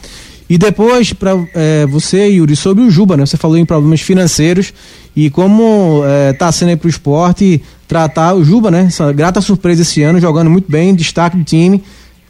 E 0.49 0.59
depois, 0.59 1.13
para 1.13 1.33
é, 1.55 1.87
você, 1.87 2.29
Yuri, 2.29 2.55
sobre 2.55 2.85
o 2.85 2.91
Juba, 2.91 3.17
né? 3.17 3.25
Você 3.25 3.37
falou 3.37 3.57
em 3.57 3.65
problemas 3.65 4.03
financeiros 4.03 4.75
e 5.17 5.31
como 5.31 6.03
está 6.31 6.49
é, 6.49 6.53
sendo 6.53 6.69
aí 6.69 6.77
para 6.77 6.87
o 6.87 6.91
esporte 6.91 7.63
tratar 7.89 8.35
o 8.35 8.45
Juba, 8.45 8.71
né? 8.71 8.85
Essa 8.89 9.11
grata 9.13 9.41
surpresa 9.41 9.83
esse 9.83 10.03
ano, 10.03 10.21
jogando 10.21 10.51
muito 10.51 10.71
bem, 10.71 10.95
destaque 10.95 11.37
do 11.37 11.45
time, 11.45 11.83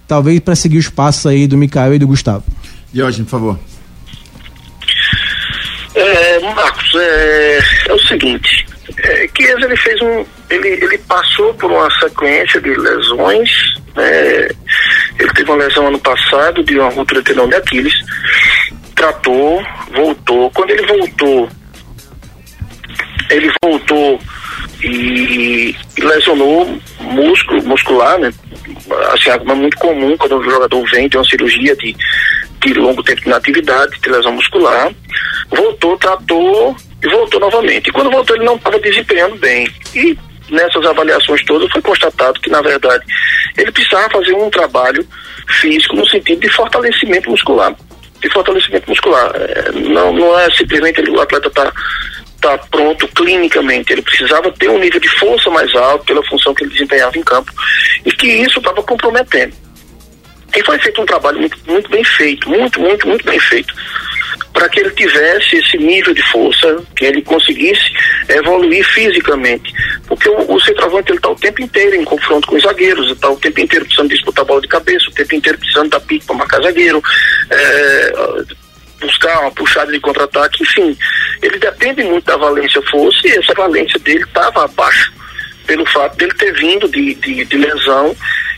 talvez 0.07 0.39
para 0.41 0.55
seguir 0.55 0.79
os 0.79 0.89
passos 0.89 1.27
aí 1.27 1.47
do 1.47 1.57
Mikael 1.57 1.95
e 1.95 1.99
do 1.99 2.07
Gustavo. 2.07 2.45
Jorge, 2.93 3.23
por 3.25 3.31
favor. 3.31 3.59
É, 5.97 6.41
Marcos, 6.41 6.95
é, 6.97 7.59
é 7.89 7.93
o 7.93 7.99
seguinte, 8.01 8.67
é, 8.99 9.29
Chiesa 9.37 9.65
ele 9.65 9.77
fez 9.77 10.01
um, 10.03 10.25
ele, 10.51 10.69
ele 10.69 10.99
passou 10.99 11.55
por 11.55 11.71
uma 11.71 11.91
sequência 11.99 12.61
de 12.61 12.71
lesões, 12.75 13.51
né, 13.95 14.49
ele 15.19 15.33
teve 15.35 15.51
uma 15.51 15.65
lesão 15.65 15.87
ano 15.87 15.99
passado 15.99 16.63
de 16.63 16.79
uma 16.79 16.91
ruptura 16.91 17.23
de 17.23 17.27
tendão 17.31 17.49
de 17.49 17.55
Aquiles, 17.55 17.95
tratou, 18.95 19.63
voltou, 19.93 20.51
quando 20.51 20.71
ele 20.71 20.87
voltou, 20.87 21.49
ele 23.31 23.51
voltou 23.63 24.21
e, 24.83 25.75
lesionou 25.99 26.79
músculo, 27.01 27.63
muscular, 27.65 28.19
né, 28.19 28.33
assim, 29.13 29.31
é 29.31 29.55
muito 29.55 29.77
comum 29.79 30.17
quando 30.17 30.39
o 30.39 30.51
jogador 30.51 30.91
vem 30.91 31.09
de 31.09 31.17
uma 31.17 31.25
cirurgia 31.25 31.75
de, 31.77 31.97
de 32.65 32.75
longo 32.75 33.03
tempo 33.03 33.21
de 33.23 33.29
inatividade, 33.29 33.99
de 34.01 34.11
lesão 34.11 34.33
muscular, 34.33 34.93
voltou, 35.51 35.97
tratou 35.97 36.77
e 37.03 37.09
voltou 37.09 37.41
novamente. 37.41 37.89
E 37.89 37.93
quando 37.93 38.11
voltou 38.11 38.37
ele 38.37 38.45
não 38.45 38.57
estava 38.57 38.79
desempenhando 38.79 39.37
bem. 39.37 39.69
E 39.95 40.17
nessas 40.51 40.85
avaliações 40.87 41.45
todas 41.45 41.71
foi 41.71 41.83
constatado 41.83 42.41
que, 42.41 42.51
na 42.51 42.61
verdade, 42.61 43.05
ele 43.57 43.73
precisava 43.73 44.11
fazer 44.11 44.35
um 44.35 44.51
trabalho 44.51 45.07
físico 45.61 45.97
no 45.97 46.07
sentido 46.09 46.41
de 46.41 46.49
fortalecimento 46.51 47.31
muscular. 47.31 47.75
De 48.21 48.31
fortalecimento 48.31 48.89
muscular. 48.89 49.33
É, 49.35 49.73
não, 49.73 50.13
não 50.13 50.39
é 50.39 50.51
simplesmente 50.55 51.01
o 51.11 51.21
atleta 51.21 51.49
está 51.49 51.73
tá 52.41 52.59
pronto 52.71 53.09
clinicamente, 53.09 53.93
ele 53.93 54.03
precisava 54.03 54.53
ter 54.53 54.69
um 54.69 54.79
nível 54.79 55.01
de 55.01 55.09
força 55.19 55.49
mais 55.51 55.75
alto 55.75 56.05
pela 56.05 56.23
função 56.27 56.55
que 56.55 56.65
ele 56.65 56.73
desempenhava 56.73 57.17
em 57.17 57.23
campo 57.23 57.51
e 58.05 58.13
que 58.13 58.27
isso 58.27 58.59
estava 58.59 58.83
comprometendo. 58.83 59.55
E 60.55 60.63
foi 60.63 60.79
feito 60.79 61.01
um 61.01 61.07
trabalho 61.07 61.41
muito, 61.41 61.59
muito 61.67 61.91
bem 61.91 62.05
feito, 62.05 62.49
muito, 62.49 62.79
muito, 62.81 63.09
muito 63.09 63.25
bem 63.25 63.41
feito, 63.41 63.75
para 64.53 64.69
que 64.69 64.81
ele 64.81 64.91
tivesse 64.91 65.57
esse 65.57 65.77
nível 65.79 66.15
de 66.15 66.23
força, 66.31 66.83
que 66.97 67.05
ele 67.05 67.23
conseguisse 67.23 67.83
evoluir 68.29 68.85
fisicamente. 68.87 69.73
Porque 70.07 70.29
o, 70.29 70.55
o 70.55 70.61
centroavante 70.61 71.13
está 71.13 71.31
o 71.31 71.37
tempo 71.37 71.63
inteiro 71.63 71.97
em 71.97 72.05
confronto 72.05 72.47
com 72.47 72.57
os 72.57 72.63
zagueiros, 72.63 73.11
está 73.11 73.31
o 73.31 73.37
tempo 73.37 73.61
inteiro 73.61 73.85
precisando 73.85 74.11
disputar 74.11 74.45
bola 74.45 74.61
de 74.61 74.69
cabeça, 74.69 75.09
o 75.09 75.15
tempo 75.15 75.35
inteiro 75.35 75.59
precisando 75.59 75.91
dar 75.91 76.01
pique 76.01 76.27
para 76.27 76.37
marcar 76.37 76.63
zagueiro, 76.63 77.03
é, 77.51 78.13
buscar 79.01 79.41
uma 79.41 79.51
puxada 79.51 79.93
de 79.93 80.01
contra-ataque, 80.01 80.63
enfim. 80.63 80.97
Ele 81.43 81.59
depende 81.59 82.03
muito 82.05 82.25
da 82.25 82.37
valência 82.37 82.81
força 82.91 83.27
e 83.27 83.33
essa 83.33 83.55
valência 83.55 83.99
dele 84.01 84.25
estava 84.25 84.65
abaixo 84.65 85.24
pelo 85.67 85.87
fato 85.87 86.17
dele 86.17 86.35
ter 86.35 86.53
vindo 86.55 86.89
de, 86.89 87.15
de, 87.15 87.45
de 87.45 87.57
lesão 87.57 88.15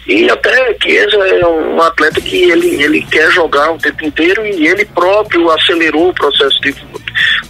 e 0.07 0.31
até 0.31 0.77
Chiesa 0.81 1.17
é 1.17 1.47
um 1.47 1.83
atleta 1.83 2.21
que 2.21 2.45
ele, 2.45 2.81
ele 2.81 3.03
quer 3.03 3.29
jogar 3.33 3.73
o 3.73 3.79
tempo 3.79 4.05
inteiro 4.05 4.47
e 4.47 4.69
ele 4.69 4.85
próprio 4.85 5.51
acelerou 5.51 6.11
o 6.11 6.15
processo 6.15 6.61
de, 6.61 6.73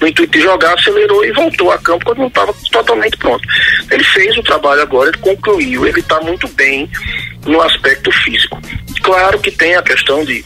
no 0.01 0.09
intuito 0.09 0.33
de 0.33 0.41
jogar, 0.41 0.73
acelerou 0.73 1.23
e 1.23 1.33
voltou 1.33 1.71
a 1.71 1.79
campo 1.79 2.07
quando 2.07 2.19
não 2.19 2.29
estava 2.29 2.55
totalmente 2.73 3.19
pronto. 3.19 3.47
Ele 3.91 4.05
fez 4.05 4.39
o 4.39 4.43
trabalho 4.43 4.81
agora, 4.81 5.11
ele 5.11 5.19
concluiu, 5.19 5.87
ele 5.87 6.01
está 6.01 6.19
muito 6.21 6.49
bem 6.49 6.91
no 7.45 7.61
aspecto 7.61 8.11
físico. 8.11 8.59
Claro 9.03 9.39
que 9.39 9.51
tem 9.51 9.75
a 9.75 9.83
questão 9.83 10.25
de 10.25 10.43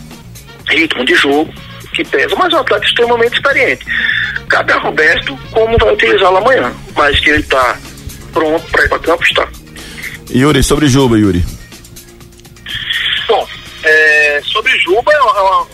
ritmo 0.68 1.04
de 1.04 1.14
jogo, 1.14 1.52
que 1.94 2.04
pesa, 2.04 2.34
mas 2.36 2.52
é 2.52 2.56
um 2.56 2.60
atleta 2.60 2.86
extremamente 2.86 3.34
experiente. 3.34 3.86
Cabe 4.48 4.72
a 4.72 4.78
Roberto 4.78 5.38
como 5.52 5.78
vai 5.78 5.92
utilizá-lo 5.94 6.38
amanhã, 6.38 6.72
mas 6.96 7.20
que 7.20 7.30
ele 7.30 7.38
está 7.40 7.78
pronto 8.32 8.66
para 8.70 8.84
ir 8.84 8.88
para 8.88 8.98
campo, 8.98 9.22
está. 9.22 9.48
Yuri, 10.30 10.62
sobre 10.62 10.88
Juba, 10.88 11.18
Yuri. 11.18 11.44
Bom, 13.28 13.48
é, 13.82 14.40
sobre 14.44 14.76
Juba 14.78 15.12
é 15.12 15.20
uma, 15.20 15.40
uma, 15.40 15.66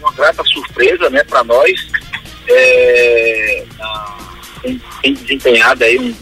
uma, 0.00 0.12
grata 0.12 0.42
surpresa 0.44 1.10
né, 1.10 1.22
para 1.24 1.42
nós. 1.44 1.88
É, 2.48 3.64
tem, 4.62 4.80
tem, 5.02 5.14
desempenhado 5.14 5.82
aí 5.82 5.98
um, 5.98 6.14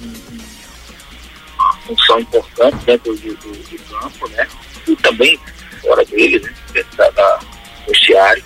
uma 1.59 1.73
função 1.87 2.21
importante 2.21 2.77
dentro 2.87 3.15
do, 3.15 3.35
do, 3.35 3.53
do, 3.53 3.79
campo, 3.91 4.29
né? 4.29 4.47
E 4.87 4.97
também 4.97 5.39
fora 5.83 6.05
dele, 6.05 6.39
né? 6.41 6.55
Dentro 6.73 6.97
da, 6.97 7.11
da 7.11 7.41
vestiário. 7.87 8.45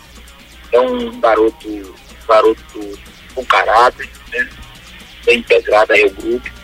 É 0.73 0.81
um 0.81 1.21
garoto, 1.21 1.95
garoto 2.27 2.99
com 3.35 3.45
caráter, 3.45 4.09
né? 4.33 4.49
Bem 5.25 5.39
integrado 5.39 5.93
aí 5.93 6.03
ao 6.03 6.11
grupo. 6.11 6.58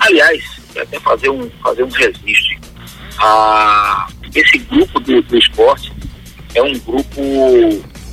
Aliás, 0.00 0.44
até 0.76 0.98
fazer 1.00 1.30
um, 1.30 1.50
fazer 1.62 1.84
um 1.84 1.90
registro. 1.90 2.58
A, 3.18 4.06
esse 4.34 4.58
grupo 4.58 5.00
do, 5.00 5.22
do 5.22 5.38
esporte 5.38 5.92
é 6.54 6.62
um 6.62 6.78
grupo 6.80 7.20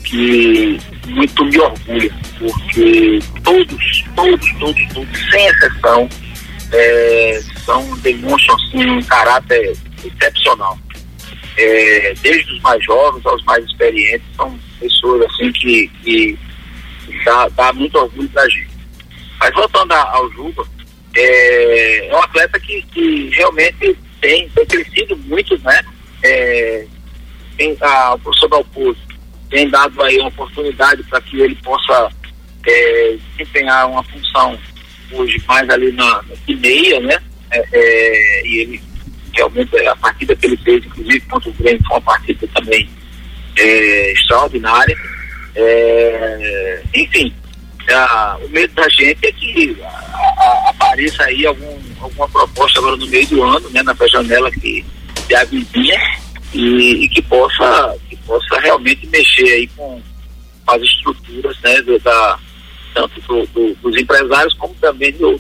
que 0.03 0.79
muito 1.07 1.45
me 1.45 1.59
orgulha, 1.59 2.13
porque 2.39 3.19
todos, 3.43 4.03
todos, 4.15 4.53
todos, 4.59 4.93
todos, 4.93 5.29
sem 5.31 5.47
exceção, 5.47 6.09
é, 6.71 7.41
são, 7.65 7.97
demonstram 7.99 8.55
assim, 8.55 8.89
um 8.89 9.01
caráter 9.03 9.75
excepcional. 10.03 10.77
É, 11.57 12.13
desde 12.21 12.51
os 12.53 12.61
mais 12.61 12.83
jovens 12.83 13.25
aos 13.25 13.43
mais 13.45 13.63
experientes, 13.65 14.27
são 14.35 14.59
pessoas 14.79 15.21
assim 15.31 15.51
que, 15.53 15.87
que 16.03 16.37
dá, 17.23 17.47
dá 17.49 17.73
muito 17.73 17.97
orgulho 17.97 18.27
da 18.29 18.47
gente. 18.49 18.75
Mas 19.39 19.53
voltando 19.53 19.91
ao 19.93 20.31
Juba, 20.31 20.65
é, 21.15 22.07
é 22.07 22.15
um 22.15 22.19
atleta 22.19 22.59
que, 22.59 22.81
que 22.93 23.29
realmente 23.35 23.97
tem, 24.21 24.49
tem 24.49 24.65
crescido 24.65 25.17
muito, 25.17 25.57
né? 25.59 25.79
é, 26.25 26.85
tem, 27.57 27.77
a, 27.81 28.15
o 28.15 28.19
professor 28.19 28.49
Dalpozo 28.49 28.99
tem 29.49 29.69
dado 29.69 30.01
aí 30.01 30.17
uma 30.19 30.29
oportunidade 30.29 31.03
para 31.03 31.21
que 31.21 31.39
ele 31.39 31.55
possa 31.55 32.09
é, 32.65 33.17
desempenhar 33.37 33.89
uma 33.89 34.03
função 34.03 34.57
hoje 35.11 35.41
mais 35.47 35.69
ali 35.69 35.91
na, 35.91 36.23
na 36.23 36.55
meia, 36.57 36.99
né? 36.99 37.17
É, 37.51 37.63
é, 37.71 38.47
e 38.47 38.61
ele 38.61 38.81
realmente 39.33 39.77
a 39.87 39.95
partida 39.97 40.35
que 40.35 40.47
ele 40.47 40.57
fez, 40.57 40.83
inclusive 40.85 41.19
contra 41.21 41.49
o 41.49 41.53
Grêmio, 41.53 41.83
foi 41.85 41.97
uma 41.97 42.01
partida 42.01 42.47
também 42.53 42.89
é, 43.57 44.11
extraordinária. 44.13 44.97
É, 45.55 46.81
enfim, 46.95 47.33
a, 47.93 48.37
o 48.43 48.49
medo 48.49 48.73
da 48.73 48.87
gente 48.89 49.25
é 49.25 49.31
que 49.31 49.77
a, 49.81 49.87
a, 49.87 50.69
apareça 50.69 51.23
aí 51.23 51.45
algum, 51.45 51.77
alguma 51.99 52.27
proposta 52.29 52.79
agora 52.79 52.97
no 52.97 53.07
meio 53.07 53.27
do 53.27 53.43
ano, 53.43 53.69
né? 53.69 53.83
Na 53.83 53.95
janela 54.07 54.51
que 54.51 54.83
de 55.27 55.35
avizinha 55.35 55.99
e, 56.53 57.03
e, 57.03 57.09
que 57.09 57.21
possa 57.23 57.97
que 58.09 58.15
possa 58.17 58.59
realmente 58.59 59.07
mexer 59.07 59.47
aí 59.53 59.67
com 59.75 60.01
as 60.67 60.81
estruturas 60.81 61.57
né 61.63 61.81
do, 61.81 61.99
da 61.99 62.39
tanto 62.93 63.19
do, 63.21 63.45
do, 63.47 63.75
dos 63.75 64.01
empresários 64.01 64.53
como 64.55 64.73
também 64.75 65.11
do, 65.13 65.37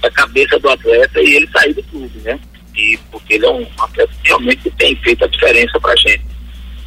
da 0.00 0.10
cabeça 0.10 0.58
do 0.58 0.68
atleta 0.68 1.20
e 1.20 1.36
ele 1.36 1.48
sair 1.48 1.74
do 1.74 1.82
clube 1.84 2.18
né 2.20 2.38
e 2.76 2.98
porque 3.10 3.34
ele 3.34 3.46
é 3.46 3.50
um 3.50 3.66
atleta 3.78 4.12
que 4.22 4.28
realmente 4.28 4.70
tem 4.72 4.94
feito 4.96 5.24
a 5.24 5.28
diferença 5.28 5.80
para 5.80 5.92
a 5.92 5.96
gente 5.96 6.24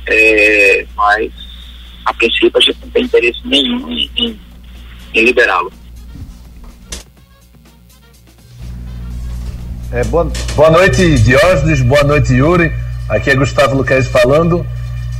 é, 0.07 0.85
mas 0.95 1.31
a 2.05 2.13
princípio 2.13 2.51
a 2.55 2.61
gente 2.61 2.77
não 2.81 2.89
tem 2.89 3.03
interesse 3.03 3.39
nenhum 3.45 3.91
em, 3.91 4.09
em, 4.15 4.39
em 5.13 5.25
liberá-lo 5.25 5.71
É, 9.91 10.03
boa, 10.03 10.31
boa 10.55 10.69
noite, 10.69 11.17
Diógenes, 11.17 11.81
boa 11.81 12.03
noite, 12.03 12.31
Yuri. 12.31 12.71
Aqui 13.09 13.31
é 13.31 13.35
Gustavo 13.35 13.75
Luquez 13.75 14.07
falando. 14.07 14.63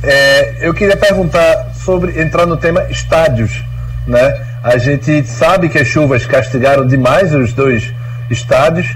É, 0.00 0.58
eu 0.60 0.72
queria 0.72 0.96
perguntar 0.96 1.74
sobre 1.74 2.22
entrar 2.22 2.46
no 2.46 2.56
tema 2.56 2.84
estádios. 2.88 3.64
Né? 4.06 4.46
A 4.62 4.78
gente 4.78 5.26
sabe 5.26 5.68
que 5.68 5.76
as 5.76 5.88
chuvas 5.88 6.24
castigaram 6.24 6.86
demais 6.86 7.34
os 7.34 7.52
dois 7.52 7.92
estádios, 8.30 8.86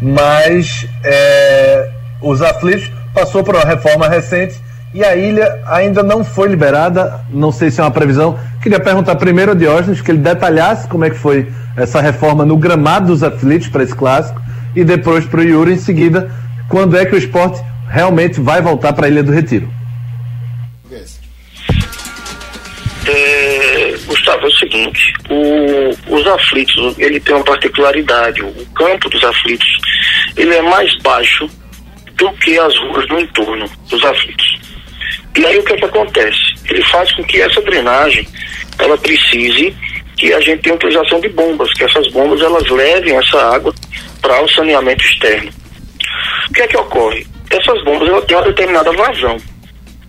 mas 0.00 0.86
é, 1.02 1.90
os 2.20 2.40
aflitos 2.40 2.92
passou 3.12 3.42
por 3.42 3.56
uma 3.56 3.64
reforma 3.64 4.08
recente 4.08 4.54
e 4.94 5.04
a 5.04 5.16
ilha 5.16 5.60
ainda 5.66 6.04
não 6.04 6.24
foi 6.24 6.48
liberada. 6.48 7.20
Não 7.28 7.50
sei 7.50 7.68
se 7.68 7.80
é 7.80 7.84
uma 7.84 7.90
previsão. 7.90 8.38
Queria 8.62 8.78
perguntar 8.78 9.16
primeiro 9.16 9.50
ao 9.50 9.56
Diógenes 9.56 10.00
que 10.00 10.10
ele 10.10 10.18
detalhasse 10.18 10.86
como 10.86 11.04
é 11.04 11.10
que 11.10 11.18
foi 11.18 11.50
essa 11.76 12.00
reforma 12.00 12.46
no 12.46 12.56
gramado 12.56 13.08
dos 13.08 13.24
aflitos 13.24 13.66
para 13.66 13.82
esse 13.82 13.94
clássico 13.94 14.40
e 14.76 14.84
depois 14.84 15.26
para 15.26 15.40
o 15.40 15.42
Yuri 15.42 15.72
em 15.72 15.78
seguida, 15.78 16.30
quando 16.68 16.96
é 16.96 17.04
que 17.04 17.14
o 17.14 17.18
esporte 17.18 17.60
realmente 17.88 18.40
vai 18.40 18.62
voltar 18.62 18.92
para 18.92 19.06
a 19.06 19.08
Ilha 19.10 19.22
do 19.22 19.32
Retiro? 19.32 19.68
É, 23.06 23.94
Gustavo, 24.06 24.44
é 24.44 24.46
o 24.46 24.52
seguinte, 24.52 25.12
o, 25.28 26.16
os 26.16 26.26
aflitos, 26.26 26.98
ele 26.98 27.20
tem 27.20 27.34
uma 27.34 27.44
particularidade, 27.44 28.40
o 28.40 28.66
campo 28.74 29.10
dos 29.10 29.22
aflitos, 29.22 29.68
ele 30.36 30.54
é 30.54 30.62
mais 30.62 30.96
baixo 31.02 31.46
do 32.16 32.32
que 32.34 32.58
as 32.58 32.74
ruas 32.78 33.06
do 33.08 33.20
entorno 33.20 33.70
dos 33.90 34.02
aflitos. 34.04 34.54
E 35.36 35.44
aí 35.44 35.58
o 35.58 35.64
que, 35.64 35.72
é 35.72 35.76
que 35.76 35.84
acontece? 35.84 36.54
Ele 36.68 36.82
faz 36.84 37.10
com 37.12 37.24
que 37.24 37.40
essa 37.40 37.60
drenagem, 37.62 38.26
ela 38.78 38.96
precise 38.96 39.74
que 40.16 40.32
a 40.32 40.40
gente 40.40 40.62
tenha 40.62 40.76
utilização 40.76 41.20
de 41.20 41.28
bombas, 41.28 41.72
que 41.74 41.84
essas 41.84 42.06
bombas 42.12 42.40
elas 42.40 42.68
levem 42.70 43.16
essa 43.16 43.54
água 43.54 43.74
para 44.22 44.42
o 44.42 44.48
saneamento 44.48 45.04
externo. 45.04 45.50
O 46.48 46.52
que 46.52 46.62
é 46.62 46.66
que 46.68 46.76
ocorre? 46.76 47.26
Essas 47.50 47.82
bombas 47.84 48.08
elas 48.08 48.24
têm 48.24 48.36
uma 48.36 48.46
determinada 48.46 48.92
vazão. 48.92 49.36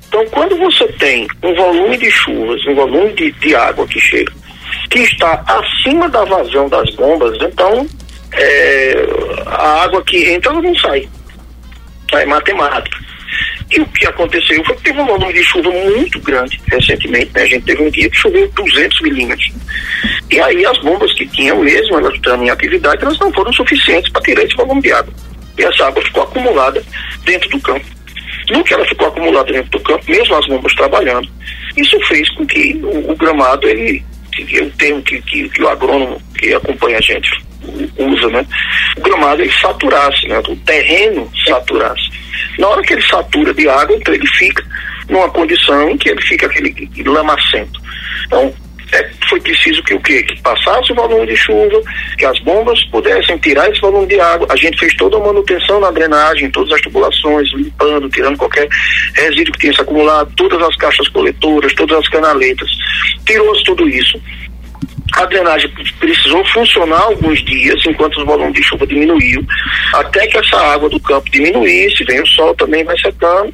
Então, 0.08 0.26
quando 0.28 0.56
você 0.58 0.88
tem 0.94 1.28
um 1.44 1.54
volume 1.56 1.98
de 1.98 2.10
chuvas, 2.12 2.66
um 2.68 2.76
volume 2.76 3.12
de, 3.14 3.32
de 3.32 3.56
água 3.56 3.86
que 3.88 4.00
chega, 4.00 4.32
que 4.90 5.00
está 5.00 5.44
acima 5.46 6.08
da 6.08 6.24
vazão 6.24 6.70
das 6.70 6.90
bombas, 6.96 7.36
então 7.42 7.86
é, 8.34 8.96
a 9.46 9.84
água 9.84 10.04
que 10.04 10.30
entra 10.30 10.54
não 10.54 10.76
sai. 10.76 11.08
É 12.14 12.26
matemática. 12.26 13.05
E 13.76 13.82
o 13.82 13.86
que 13.88 14.08
aconteceu 14.08 14.64
foi 14.64 14.76
que 14.78 14.84
teve 14.84 15.02
um 15.02 15.06
volume 15.06 15.34
de 15.34 15.44
chuva 15.44 15.70
muito 15.70 16.20
grande 16.22 16.60
recentemente, 16.72 17.30
né? 17.34 17.44
A 17.44 17.46
gente 17.46 17.66
teve 17.66 17.84
um 17.84 17.90
dia 17.90 18.10
que 18.10 18.16
choveu 18.16 18.50
200 18.56 19.02
milímetros. 19.02 19.52
E 20.32 20.40
aí 20.40 20.66
as 20.66 20.78
bombas 20.80 21.14
que 21.14 21.28
tinham 21.28 21.60
mesmo, 21.60 21.98
elas 21.98 22.14
estão 22.14 22.42
em 22.42 22.50
atividade, 22.50 23.04
elas 23.04 23.20
não 23.20 23.34
foram 23.34 23.52
suficientes 23.52 24.10
para 24.12 24.22
tirar 24.22 24.44
esse 24.44 24.56
volume 24.56 24.82
de 24.82 24.94
água. 24.94 25.14
E 25.58 25.64
essa 25.64 25.88
água 25.88 26.02
ficou 26.02 26.24
acumulada 26.24 26.82
dentro 27.26 27.50
do 27.50 27.60
campo. 27.60 27.86
No 28.50 28.64
que 28.64 28.74
ela 28.74 28.86
ficou 28.86 29.08
acumulada 29.08 29.52
dentro 29.52 29.72
do 29.72 29.80
campo, 29.82 30.04
mesmo 30.10 30.36
as 30.36 30.48
bombas 30.48 30.74
trabalhando, 30.76 31.28
isso 31.76 32.00
fez 32.08 32.30
com 32.36 32.46
que 32.46 32.80
o, 32.82 33.12
o 33.12 33.16
gramado, 33.16 33.68
ele, 33.68 34.04
o 34.40 34.70
termo 34.72 35.02
que, 35.02 35.22
que, 35.24 35.50
que 35.50 35.64
o 35.64 35.68
agrônomo 35.68 36.22
que 36.38 36.54
acompanha 36.54 36.98
a 36.98 37.02
gente 37.02 37.30
usa, 37.98 38.28
né? 38.30 38.46
O 38.96 39.02
gramado 39.02 39.42
ele 39.42 39.52
saturasse, 39.52 40.28
né? 40.28 40.40
O 40.40 40.56
terreno 40.58 41.30
saturasse. 41.46 42.25
Na 42.60 42.68
hora 42.68 42.82
que 42.82 42.94
ele 42.94 43.08
satura 43.08 43.54
de 43.54 43.68
água, 43.68 43.96
então 43.96 44.14
ele 44.14 44.28
fica 44.28 44.64
numa 45.10 45.30
condição 45.30 45.90
em 45.90 45.98
que 45.98 46.10
ele 46.10 46.22
fica 46.22 46.48
aquele 46.48 46.90
lamacento. 47.06 47.80
Então, 48.26 48.54
é, 48.92 49.10
foi 49.28 49.40
preciso 49.42 49.84
que 49.84 49.94
o 49.94 50.00
quê? 50.00 50.24
Que 50.24 50.42
passasse 50.42 50.92
o 50.92 50.96
volume 50.96 51.26
de 51.28 51.36
chuva, 51.36 51.82
que 52.18 52.26
as 52.26 52.40
bombas 52.40 52.82
pudessem 52.86 53.38
tirar 53.40 53.70
esse 53.70 53.82
volume 53.82 54.08
de 54.08 54.20
água. 54.20 54.48
A 54.50 54.56
gente 54.56 54.78
fez 54.80 54.94
toda 54.96 55.18
a 55.18 55.20
manutenção 55.20 55.80
na 55.80 55.92
drenagem, 55.92 56.52
todas 56.52 56.72
as 56.74 56.82
tubulações, 56.82 57.52
limpando, 57.54 58.10
tirando 58.10 58.38
qualquer 58.38 58.68
resíduo 59.16 59.54
que 59.54 59.60
tenha 59.60 59.74
se 59.74 59.82
acumulado, 59.82 60.32
todas 60.36 60.62
as 60.62 60.76
caixas 60.78 61.08
coletoras, 61.10 61.74
todas 61.74 61.98
as 61.98 62.08
canaletas. 62.10 62.70
Tirou-se 63.26 63.64
tudo 63.64 63.90
isso. 63.90 64.22
A 65.16 65.26
drenagem 65.26 65.72
precisou 66.00 66.44
funcionar 66.46 67.02
alguns 67.02 67.44
dias, 67.46 67.82
enquanto 67.86 68.18
o 68.18 68.26
volume 68.26 68.52
de 68.52 68.64
chuva 68.64 68.86
diminuiu, 68.86 69.46
até 69.94 70.28
que 70.28 70.38
essa 70.38 70.58
água 70.58 70.90
do 70.90 71.00
campo 71.00 71.30
diminuísse, 71.32 72.04
vem 72.04 72.22
o 72.22 72.28
sol 72.28 72.54
também 72.56 72.84
vai 72.84 72.98
secando, 73.00 73.54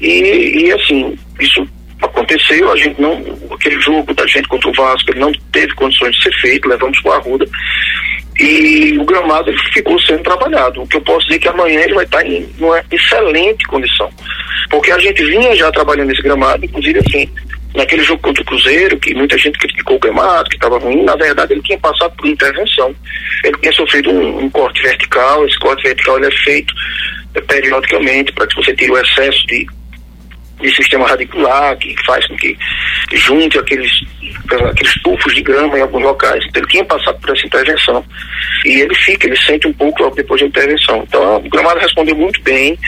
e, 0.00 0.64
e 0.64 0.72
assim, 0.72 1.16
isso 1.38 1.66
aconteceu, 2.02 2.72
a 2.72 2.76
gente 2.76 3.00
não, 3.00 3.22
aquele 3.52 3.80
jogo 3.80 4.14
da 4.14 4.26
gente 4.26 4.48
contra 4.48 4.68
o 4.68 4.72
Vasco, 4.72 5.10
ele 5.10 5.20
não 5.20 5.32
teve 5.52 5.74
condições 5.74 6.14
de 6.16 6.22
ser 6.22 6.34
feito, 6.40 6.68
levamos 6.68 6.98
para 7.02 7.12
a 7.12 7.16
Arruda, 7.16 7.46
e 8.38 8.98
o 8.98 9.04
gramado 9.04 9.52
ficou 9.72 10.00
sendo 10.00 10.22
trabalhado. 10.22 10.82
O 10.82 10.88
que 10.88 10.96
eu 10.96 11.02
posso 11.02 11.26
dizer 11.26 11.36
é 11.36 11.38
que 11.38 11.48
amanhã 11.48 11.80
ele 11.80 11.94
vai 11.94 12.04
estar 12.04 12.26
em 12.26 12.48
uma 12.58 12.82
excelente 12.90 13.64
condição, 13.66 14.10
porque 14.70 14.90
a 14.90 14.98
gente 14.98 15.22
vinha 15.24 15.54
já 15.54 15.70
trabalhando 15.70 16.10
esse 16.10 16.22
gramado, 16.22 16.64
inclusive 16.64 16.98
assim, 16.98 17.28
naquele 17.74 18.02
jogo 18.02 18.22
contra 18.22 18.42
o 18.42 18.46
Cruzeiro, 18.46 18.98
que 18.98 19.14
muita 19.14 19.36
gente 19.36 19.58
criticou 19.58 19.96
o 19.96 19.98
gramado, 19.98 20.48
que 20.48 20.56
estava 20.56 20.78
ruim, 20.78 21.02
na 21.02 21.16
verdade 21.16 21.52
ele 21.52 21.62
tinha 21.62 21.78
passado 21.78 22.14
por 22.16 22.26
intervenção. 22.26 22.94
Ele 23.42 23.58
tinha 23.58 23.72
sofrido 23.72 24.10
um, 24.10 24.44
um 24.44 24.50
corte 24.50 24.80
vertical, 24.82 25.44
esse 25.44 25.58
corte 25.58 25.82
vertical 25.82 26.16
ele 26.16 26.28
é 26.28 26.36
feito 26.44 26.72
é, 27.34 27.40
periodicamente 27.40 28.32
para 28.32 28.46
que 28.46 28.54
você 28.54 28.74
tire 28.74 28.92
o 28.92 28.98
excesso 28.98 29.46
de, 29.48 29.66
de 30.60 30.74
sistema 30.74 31.06
radicular, 31.06 31.76
que 31.78 31.94
faz 32.04 32.26
com 32.26 32.36
que 32.36 32.56
junte 33.12 33.58
aqueles, 33.58 33.90
aqueles 34.70 34.94
tufos 35.02 35.34
de 35.34 35.42
grama 35.42 35.78
em 35.78 35.82
alguns 35.82 36.02
locais. 36.02 36.44
Então 36.46 36.62
ele 36.62 36.70
tinha 36.70 36.84
passado 36.84 37.18
por 37.20 37.36
essa 37.36 37.46
intervenção. 37.46 38.04
E 38.64 38.80
ele 38.80 38.94
fica, 38.94 39.26
ele 39.26 39.36
sente 39.36 39.66
um 39.66 39.72
pouco 39.72 40.02
logo 40.02 40.16
depois 40.16 40.40
da 40.40 40.46
intervenção. 40.46 41.04
Então 41.06 41.36
o 41.36 41.48
gramado 41.48 41.80
respondeu 41.80 42.16
muito 42.16 42.40
bem, 42.42 42.78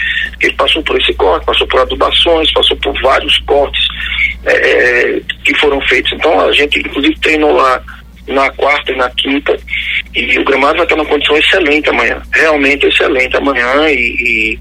ele 0.41 0.55
passou 0.55 0.83
por 0.83 1.01
esse 1.01 1.13
corte, 1.15 1.47
passou 1.47 1.67
por 1.67 1.81
adubações, 1.81 2.53
passou 2.53 2.77
por 2.79 3.01
vários 3.03 3.37
cortes 3.41 3.85
é, 4.45 4.53
é, 4.53 5.21
que 5.45 5.55
foram 5.59 5.81
feitos. 5.83 6.13
Então 6.13 6.41
a 6.41 6.53
gente 6.53 6.79
inclusive 6.79 7.19
treinou 7.21 7.53
lá 7.53 7.83
na 8.29 8.51
quarta 8.51 8.93
e 8.93 8.97
na 8.97 9.09
quinta 9.11 9.57
e 10.15 10.39
o 10.39 10.45
gramado 10.45 10.77
vai 10.77 10.85
estar 10.85 10.97
numa 10.97 11.09
condição 11.09 11.37
excelente 11.37 11.89
amanhã, 11.89 12.21
realmente 12.33 12.87
excelente 12.87 13.37
amanhã 13.37 13.89
e, 13.89 13.95
e 13.95 14.59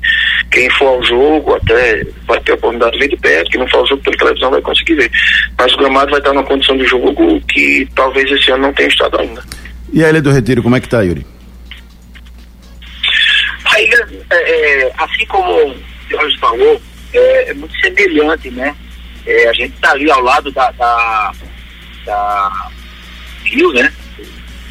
quem 0.52 0.70
for 0.72 0.88
ao 0.88 1.04
jogo 1.04 1.56
até 1.56 2.06
vai 2.28 2.40
ter 2.42 2.52
a 2.52 2.56
oportunidade 2.56 2.94
de 2.94 3.00
ver 3.00 3.10
de 3.10 3.18
perto, 3.18 3.52
quem 3.52 3.60
não 3.60 3.68
for 3.68 3.78
ao 3.78 3.88
jogo 3.88 4.04
pela 4.04 4.18
televisão 4.18 4.52
vai 4.52 4.62
conseguir 4.62 4.96
ver. 4.96 5.12
Mas 5.58 5.74
o 5.74 5.78
gramado 5.78 6.12
vai 6.12 6.20
estar 6.20 6.34
numa 6.34 6.44
condição 6.44 6.78
de 6.78 6.86
jogo 6.86 7.42
que 7.50 7.88
talvez 7.96 8.30
esse 8.32 8.52
ano 8.52 8.64
não 8.64 8.74
tenha 8.74 8.90
estado 8.90 9.20
ainda. 9.20 9.44
E 9.92 10.04
a 10.04 10.10
Ilha 10.10 10.22
do 10.22 10.32
Retiro, 10.32 10.62
como 10.62 10.76
é 10.76 10.80
que 10.80 10.88
está, 10.88 11.02
Yuri? 11.02 11.26
A 13.66 13.82
ilha, 13.82 14.08
é, 14.30 14.86
é, 14.86 14.94
assim 14.98 15.26
como 15.26 15.70
o 15.70 15.76
Jorge 16.10 16.38
falou, 16.38 16.82
é, 17.14 17.50
é 17.50 17.54
muito 17.54 17.76
semelhante, 17.80 18.50
né? 18.52 18.76
É, 19.26 19.50
a 19.50 19.54
gente 19.54 19.74
está 19.74 19.92
ali 19.92 20.10
ao 20.10 20.22
lado 20.22 20.52
da, 20.52 20.72
da, 20.72 21.32
da, 22.06 22.65
rio, 23.46 23.72
né? 23.74 23.92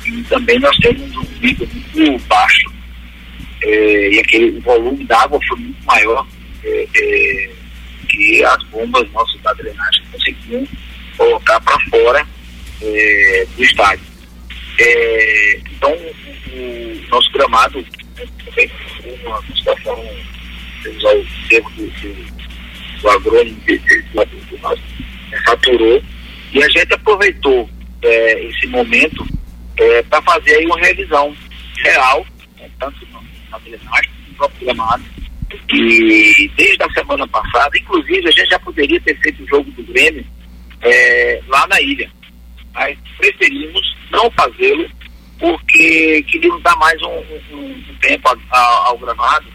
E 0.06 0.22
também 0.24 0.58
nós 0.58 0.76
temos 0.78 1.16
um 1.16 1.24
nível 1.40 1.68
muito 1.94 2.26
baixo. 2.26 2.72
É, 3.62 4.10
e 4.10 4.20
aquele 4.20 4.60
volume 4.60 5.04
d'água 5.04 5.40
foi 5.48 5.58
muito 5.58 5.84
maior 5.84 6.26
é, 6.62 6.86
é 6.94 7.50
que 8.08 8.44
as 8.44 8.62
bombas 8.64 9.10
nossas 9.12 9.40
da 9.40 9.52
drenagem 9.54 10.04
conseguiam 10.12 10.68
colocar 11.16 11.60
para 11.60 11.80
fora 11.90 12.26
é, 12.82 13.46
do 13.56 13.64
estádio. 13.64 14.04
É, 14.78 15.60
então, 15.70 15.92
o, 15.92 16.56
o, 16.56 17.08
nosso 17.08 17.30
gramado 17.32 17.78
né, 17.80 18.70
uma 19.24 19.42
situação, 19.42 20.04
usar 20.84 21.14
o 21.14 21.26
termo 21.48 21.70
do, 21.70 21.86
do 21.86 22.34
o 23.04 23.10
agrônomo 23.10 23.60
do 23.66 24.58
nosso 24.62 24.82
faturou 25.44 26.02
e 26.52 26.62
a 26.62 26.68
gente 26.68 26.94
aproveitou 26.94 27.68
é, 28.04 28.44
esse 28.44 28.66
momento 28.68 29.26
é, 29.76 30.02
para 30.02 30.22
fazer 30.22 30.56
aí 30.56 30.66
uma 30.66 30.78
revisão 30.78 31.34
geral, 31.82 32.26
né, 32.58 32.68
tanto 32.78 33.06
na 33.50 33.58
drenagem 33.58 34.10
como 34.36 34.50
no 34.60 34.66
gramado. 34.66 35.04
E 35.72 36.50
desde 36.56 36.82
a 36.82 36.90
semana 36.92 37.26
passada, 37.28 37.76
inclusive, 37.78 38.28
a 38.28 38.30
gente 38.30 38.50
já 38.50 38.58
poderia 38.58 39.00
ter 39.00 39.18
feito 39.20 39.42
o 39.42 39.48
jogo 39.48 39.70
do 39.72 39.82
Grêmio 39.84 40.24
é, 40.82 41.40
lá 41.48 41.66
na 41.68 41.80
ilha. 41.80 42.10
Mas 42.72 42.98
preferimos 43.18 43.96
não 44.10 44.30
fazê-lo 44.32 44.88
porque 45.38 46.22
queríamos 46.28 46.62
dar 46.62 46.76
mais 46.76 47.00
um, 47.02 47.22
um, 47.52 47.66
um 47.66 47.96
tempo 48.00 48.28
a, 48.28 48.56
a, 48.56 48.88
ao 48.88 48.98
gramado. 48.98 49.46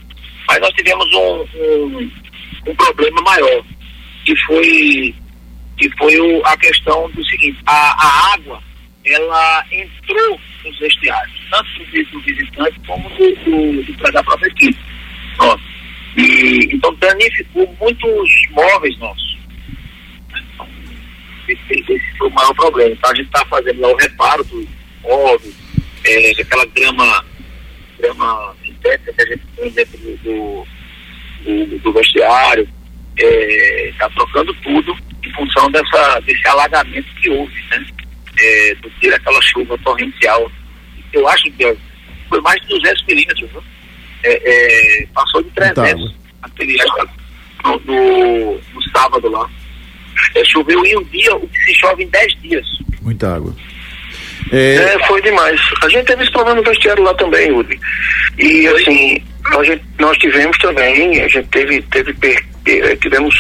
Mas 0.48 0.60
nós 0.60 0.72
tivemos 0.72 1.06
um, 1.14 2.10
um 2.68 2.76
problema 2.76 3.22
maior, 3.22 3.64
que 4.26 4.36
foi, 4.46 5.16
que 5.80 5.90
foi 5.98 6.20
o, 6.20 6.46
a 6.46 6.58
questão 6.58 7.10
do 7.12 7.26
seguinte, 7.26 7.58
a, 7.66 7.72
a 7.74 8.34
água, 8.34 8.62
ela 9.06 9.66
entrou 9.72 10.40
nos 10.66 10.78
vestiários, 10.78 11.40
tanto 11.50 12.12
do, 12.12 12.20
visitante 12.20 12.80
como 12.86 13.10
do, 13.10 13.36
do, 13.46 13.84
do 13.84 14.12
da 14.12 14.22
própria 14.22 14.50
equipe. 14.50 14.78
Nossa. 15.38 15.64
E, 16.18 16.76
então 16.76 16.94
danificou 16.96 17.74
muitos 17.80 18.30
móveis 18.52 18.98
nossos. 19.00 19.40
Esse, 21.48 21.92
esse 21.94 22.18
foi 22.18 22.28
o 22.28 22.34
maior 22.34 22.54
problema. 22.54 22.92
Então 22.92 23.12
a 23.12 23.16
gente 23.16 23.28
está 23.28 23.46
fazendo 23.46 23.80
lá 23.80 23.88
o 23.88 23.96
reparo 23.96 24.44
dos 24.44 24.68
móveis, 25.02 25.56
é, 26.04 26.32
aquela 26.42 26.66
grama, 26.66 27.26
grama 27.98 28.56
sintética 28.66 29.14
que 29.14 29.22
a 29.22 29.26
gente 29.28 29.44
tem 29.56 29.72
dentro 29.72 29.98
do, 29.98 30.18
do 30.18 31.80
do, 31.80 31.94
vestiário, 31.94 32.68
está 33.16 34.06
é, 34.06 34.10
trocando 34.10 34.54
tudo 34.56 35.09
em 35.30 35.34
função 35.34 35.70
dessa, 35.72 36.20
desse 36.22 36.48
alagamento 36.48 37.08
que 37.22 37.30
houve, 37.30 37.62
né? 37.70 37.86
É, 38.42 38.76
do 38.76 38.90
ter 39.02 39.14
aquela 39.14 39.42
chuva 39.42 39.78
torrencial. 39.80 40.50
Eu 41.12 41.28
acho 41.28 41.52
que 41.52 41.78
foi 42.30 42.42
mais 42.42 42.60
de 42.62 42.68
200 42.68 43.06
milímetros, 43.06 43.52
né? 43.52 43.62
é, 44.24 45.08
passou 45.14 45.42
de 45.44 45.50
300 45.52 46.16
aquele, 46.42 46.78
no, 47.64 47.80
no, 47.80 48.54
no, 48.74 48.90
sábado 48.92 49.30
lá. 49.30 49.50
É, 50.36 50.44
choveu 50.46 50.86
em 50.86 50.98
um 50.98 51.04
dia 51.06 51.36
o 51.36 51.48
que 51.48 51.60
se 51.60 51.76
chove 51.76 52.04
em 52.04 52.08
10 52.08 52.42
dias. 52.42 52.68
Muita 53.02 53.36
água. 53.36 53.56
É... 54.52 54.76
é... 54.76 55.08
foi 55.08 55.22
demais. 55.22 55.60
A 55.84 55.90
gente 55.90 56.06
teve 56.06 56.24
esse 56.24 56.32
problema 56.32 56.58
no 56.58 56.64
vestiário 56.64 57.04
lá 57.04 57.14
também, 57.16 57.52
Uri. 57.52 57.80
E 58.38 58.68
assim, 58.68 59.24
nós, 59.52 59.80
nós 60.00 60.18
tivemos 60.18 60.58
também, 60.60 61.22
a 61.22 61.28
gente 61.28 61.48
teve, 61.50 61.82
teve 61.84 62.14
per, 62.14 62.46
eh, 62.66 62.96
tivemos 62.98 63.36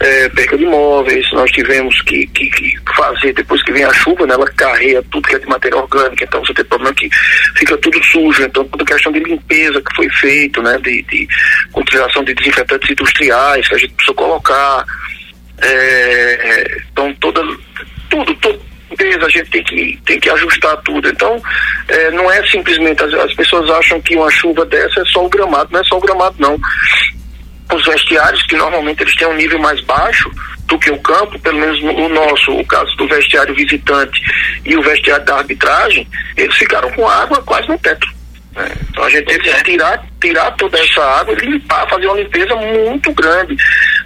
é, 0.00 0.28
perca 0.28 0.56
de 0.56 0.64
imóveis, 0.64 1.30
nós 1.32 1.50
tivemos 1.50 2.00
que, 2.02 2.26
que, 2.28 2.48
que, 2.50 2.78
fazer, 2.96 3.32
depois 3.32 3.62
que 3.62 3.72
vem 3.72 3.84
a 3.84 3.92
chuva, 3.92 4.26
né, 4.26 4.34
ela 4.34 4.50
carrega 4.52 5.02
tudo 5.10 5.28
que 5.28 5.34
é 5.34 5.38
de 5.38 5.46
matéria 5.46 5.78
orgânica, 5.78 6.24
então 6.24 6.44
você 6.44 6.54
tem 6.54 6.64
problema 6.64 6.94
que 6.94 7.08
fica 7.56 7.76
tudo 7.78 8.02
sujo, 8.04 8.42
então 8.42 8.64
toda 8.64 8.84
questão 8.84 9.12
de 9.12 9.20
limpeza 9.20 9.80
que 9.82 9.96
foi 9.96 10.08
feito, 10.10 10.62
né, 10.62 10.78
de, 10.78 11.02
de 11.02 11.28
utilização 11.74 12.24
de 12.24 12.34
desinfetantes 12.34 12.90
industriais 12.90 13.68
que 13.68 13.74
a 13.74 13.78
gente 13.78 13.94
precisou 13.94 14.14
colocar, 14.14 14.84
é, 15.60 16.80
então 16.92 17.12
toda, 17.14 17.42
tudo, 18.08 18.34
tudo 18.36 18.68
a 19.24 19.28
gente 19.28 19.50
tem 19.50 19.62
que, 19.62 19.98
tem 20.06 20.20
que 20.20 20.30
ajustar 20.30 20.76
tudo. 20.78 21.08
Então, 21.08 21.40
é, 21.88 22.10
não 22.10 22.30
é 22.30 22.44
simplesmente, 22.46 23.02
as, 23.02 23.12
as, 23.14 23.34
pessoas 23.34 23.70
acham 23.70 24.00
que 24.00 24.16
uma 24.16 24.30
chuva 24.30 24.64
dessa 24.66 25.00
é 25.00 25.04
só 25.06 25.24
o 25.24 25.28
gramado, 25.28 25.70
não 25.72 25.80
é 25.80 25.84
só 25.84 25.98
o 25.98 26.00
gramado, 26.00 26.36
não. 26.38 26.58
Os 27.76 27.84
vestiários, 27.84 28.42
que 28.44 28.56
normalmente 28.56 29.02
eles 29.02 29.14
têm 29.16 29.28
um 29.28 29.34
nível 29.34 29.58
mais 29.58 29.80
baixo 29.82 30.30
do 30.66 30.78
que 30.78 30.90
o 30.90 30.98
campo, 31.00 31.38
pelo 31.38 31.58
menos 31.58 31.82
no, 31.82 31.92
o 31.92 32.08
nosso, 32.08 32.52
o 32.52 32.66
caso 32.66 32.94
do 32.96 33.06
vestiário 33.08 33.54
visitante 33.54 34.20
e 34.64 34.76
o 34.76 34.82
vestiário 34.82 35.24
da 35.24 35.36
arbitragem, 35.36 36.06
eles 36.36 36.54
ficaram 36.56 36.90
com 36.92 37.08
água 37.08 37.42
quase 37.42 37.68
no 37.68 37.78
teto. 37.78 38.06
Né? 38.54 38.70
Então 38.90 39.04
a 39.04 39.10
gente 39.10 39.24
teve 39.26 39.40
que 39.40 39.62
tirar, 39.64 40.04
tirar 40.20 40.50
toda 40.52 40.78
essa 40.78 41.02
água 41.02 41.34
e 41.34 41.46
limpar, 41.46 41.88
fazer 41.88 42.06
uma 42.06 42.20
limpeza 42.20 42.54
muito 42.56 43.12
grande. 43.12 43.56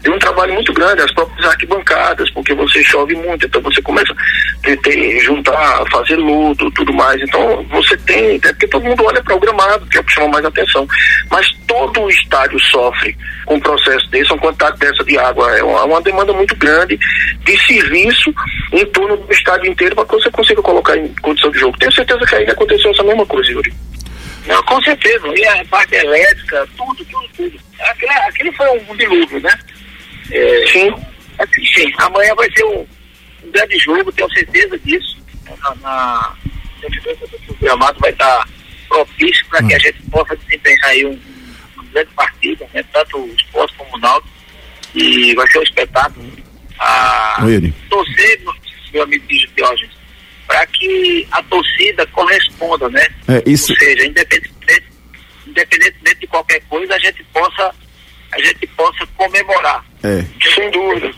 Deu 0.02 0.12
um 0.12 0.18
trabalho 0.18 0.54
muito 0.54 0.72
grande, 0.72 1.00
as 1.00 1.12
próprias 1.12 1.46
arquibancadas, 1.48 2.28
porque 2.30 2.52
você 2.54 2.82
chove 2.82 3.14
muito, 3.14 3.46
então 3.46 3.60
você 3.62 3.80
começa 3.82 4.12
a 4.12 4.76
ter, 4.82 5.20
juntar, 5.20 5.84
fazer 5.90 6.16
luto, 6.16 6.70
tudo 6.72 6.92
mais. 6.92 7.20
Então 7.22 7.64
você 7.70 7.96
tem, 7.98 8.34
é 8.34 8.38
porque 8.38 8.66
todo 8.66 8.84
mundo 8.84 9.04
olha 9.04 9.22
para 9.22 9.36
o 9.36 9.40
gramado, 9.40 9.86
que 9.86 9.98
é 9.98 10.00
o 10.00 10.04
que 10.04 10.12
chama 10.12 10.28
mais 10.28 10.44
atenção. 10.44 10.88
Mas 11.30 11.48
todo 11.68 12.02
o 12.02 12.10
estádio 12.10 12.58
sofre 12.58 13.16
com 13.46 13.54
um 13.54 13.60
processo 13.60 14.08
desse, 14.10 14.32
uma 14.32 14.40
quantidade 14.40 14.78
dessa 14.78 15.04
de 15.04 15.16
água. 15.16 15.56
É 15.56 15.62
uma, 15.62 15.84
uma 15.84 16.02
demanda 16.02 16.32
muito 16.32 16.56
grande 16.56 16.98
de 17.44 17.66
serviço 17.66 18.34
em 18.72 18.84
torno 18.86 19.16
do 19.16 19.32
estádio 19.32 19.70
inteiro 19.70 19.94
para 19.94 20.04
que 20.04 20.14
você 20.14 20.30
consiga 20.30 20.62
colocar 20.62 20.96
em 20.96 21.08
condição 21.22 21.50
de 21.50 21.60
jogo. 21.60 21.78
Tenho 21.78 21.92
certeza 21.92 22.26
que 22.26 22.34
ainda 22.34 22.52
aconteceu 22.52 22.90
essa 22.90 23.04
mesma 23.04 23.24
coisa, 23.24 23.50
Yuri. 23.52 23.72
Não, 24.46 24.60
com 24.64 24.82
certeza. 24.82 25.28
E 25.36 25.46
a 25.46 25.64
parte 25.66 25.94
elétrica, 25.94 26.66
tudo, 26.76 27.04
tudo, 27.04 27.28
tudo. 27.36 27.60
Aquilo, 27.90 28.12
aquilo 28.28 28.52
foi 28.54 28.68
um 28.70 28.96
dilúvio, 28.96 29.40
né? 29.40 29.52
É, 30.32 30.66
sim. 30.66 30.90
Assim, 31.38 31.64
sim. 31.74 31.92
Amanhã 31.98 32.34
vai 32.34 32.50
ser 32.52 32.64
um, 32.64 32.80
um, 32.80 33.50
grande 33.50 33.78
jogo, 33.78 34.12
tenho 34.12 34.32
certeza 34.32 34.78
disso. 34.78 35.22
Na, 35.60 35.74
na, 35.76 36.36
o 37.48 37.54
gramado 37.60 38.00
vai 38.00 38.10
estar 38.10 38.48
propício 38.88 39.46
para 39.48 39.62
que 39.66 39.74
a 39.74 39.78
gente 39.78 40.02
possa 40.10 40.36
desempenhar 40.36 40.84
aí 40.84 41.04
um, 41.04 41.20
um 41.78 41.86
grande 41.92 42.10
partido, 42.14 42.66
né? 42.72 42.82
Tanto 42.92 43.18
o 43.18 43.34
esporte 43.34 43.74
como 43.76 43.94
o 43.94 43.98
Náutico. 43.98 44.32
E 44.94 45.34
vai 45.34 45.50
ser 45.50 45.58
um 45.58 45.62
espetáculo. 45.62 46.32
A, 46.78 47.38
torcer, 47.88 48.40
meu 48.92 49.02
amigo 49.02 49.24
Diógenes, 49.54 49.92
para 50.46 50.66
que 50.66 51.26
a 51.30 51.42
torcida 51.44 52.06
corresponda, 52.08 52.88
né? 52.88 53.06
É, 53.28 53.42
isso... 53.46 53.72
Ou 53.72 53.78
seja, 53.78 54.06
independentemente, 54.06 54.86
independentemente 55.46 56.20
de 56.20 56.26
qualquer 56.26 56.60
coisa, 56.68 56.94
a 56.94 56.98
gente 56.98 57.22
possa 57.32 57.72
a 58.32 58.38
gente 58.38 58.66
possa 58.76 59.06
comemorar. 59.16 59.84
É. 60.02 60.24
Sem 60.54 60.70
dúvida. 60.70 61.12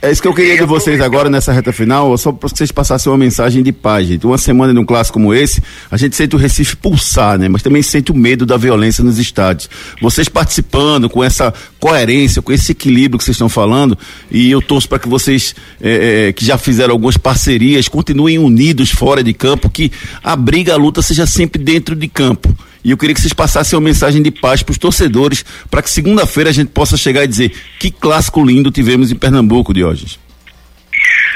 É 0.00 0.12
isso 0.12 0.22
que 0.22 0.28
eu 0.28 0.34
queria 0.34 0.56
de 0.56 0.64
vocês 0.64 1.00
agora 1.00 1.28
nessa 1.28 1.52
reta 1.52 1.72
final, 1.72 2.16
só 2.16 2.30
para 2.30 2.48
vocês 2.48 2.70
passassem 2.70 3.10
uma 3.10 3.18
mensagem 3.18 3.62
de 3.64 3.72
paz, 3.72 4.06
gente. 4.06 4.24
Uma 4.24 4.38
semana 4.38 4.72
de 4.72 4.78
um 4.78 4.84
clássico 4.84 5.14
como 5.14 5.34
esse, 5.34 5.60
a 5.90 5.96
gente 5.96 6.14
sente 6.14 6.36
o 6.36 6.38
Recife 6.38 6.76
pulsar, 6.76 7.36
né? 7.36 7.48
Mas 7.48 7.62
também 7.62 7.82
sente 7.82 8.12
o 8.12 8.14
medo 8.14 8.46
da 8.46 8.56
violência 8.56 9.02
nos 9.02 9.18
estádios. 9.18 9.68
Vocês 10.00 10.28
participando 10.28 11.10
com 11.10 11.24
essa 11.24 11.52
coerência, 11.80 12.40
com 12.40 12.52
esse 12.52 12.70
equilíbrio 12.72 13.18
que 13.18 13.24
vocês 13.24 13.34
estão 13.34 13.48
falando, 13.48 13.98
e 14.30 14.50
eu 14.50 14.62
torço 14.62 14.88
para 14.88 15.00
que 15.00 15.08
vocês, 15.08 15.54
é, 15.80 16.28
é, 16.28 16.32
que 16.32 16.44
já 16.44 16.56
fizeram 16.56 16.92
algumas 16.92 17.16
parcerias, 17.16 17.88
continuem 17.88 18.38
unidos 18.38 18.90
fora 18.90 19.22
de 19.24 19.34
campo, 19.34 19.68
que 19.68 19.90
a 20.22 20.36
briga, 20.36 20.74
a 20.74 20.76
luta 20.76 21.02
seja 21.02 21.26
sempre 21.26 21.62
dentro 21.62 21.96
de 21.96 22.06
campo. 22.06 22.54
E 22.82 22.90
eu 22.90 22.96
queria 22.96 23.14
que 23.14 23.20
vocês 23.20 23.32
passassem 23.32 23.78
uma 23.78 23.84
mensagem 23.84 24.22
de 24.22 24.30
paz 24.30 24.62
para 24.62 24.72
os 24.72 24.78
torcedores, 24.78 25.44
para 25.70 25.82
que 25.82 25.90
segunda-feira 25.90 26.50
a 26.50 26.52
gente 26.52 26.70
possa 26.70 26.96
chegar 26.96 27.24
e 27.24 27.26
dizer 27.26 27.50
que 27.78 27.90
clássico 27.90 28.44
lindo 28.44 28.70
tivemos 28.70 29.12
em 29.12 29.16
Pernambuco, 29.16 29.74
Diógenes. 29.74 30.18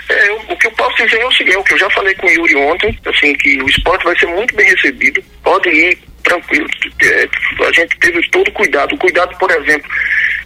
É, 0.08 0.32
o 0.32 0.56
que 0.56 0.66
eu 0.66 0.72
posso 0.72 0.96
dizer 0.96 1.20
é 1.20 1.26
o 1.26 1.32
seguinte, 1.32 1.56
o 1.56 1.64
que 1.64 1.74
eu 1.74 1.78
já 1.78 1.90
falei 1.90 2.14
com 2.14 2.26
o 2.26 2.30
Yuri 2.30 2.56
ontem, 2.56 2.98
assim, 3.06 3.34
que 3.34 3.62
o 3.62 3.68
esporte 3.68 4.04
vai 4.04 4.18
ser 4.18 4.26
muito 4.26 4.54
bem 4.54 4.68
recebido, 4.68 5.22
pode 5.42 5.68
ir 5.68 5.98
tranquilo. 6.22 6.66
É, 7.02 7.28
a 7.66 7.72
gente 7.72 7.98
teve 7.98 8.30
todo 8.30 8.50
cuidado, 8.52 8.94
o 8.94 8.98
cuidado, 8.98 9.36
por 9.38 9.50
exemplo, 9.50 9.88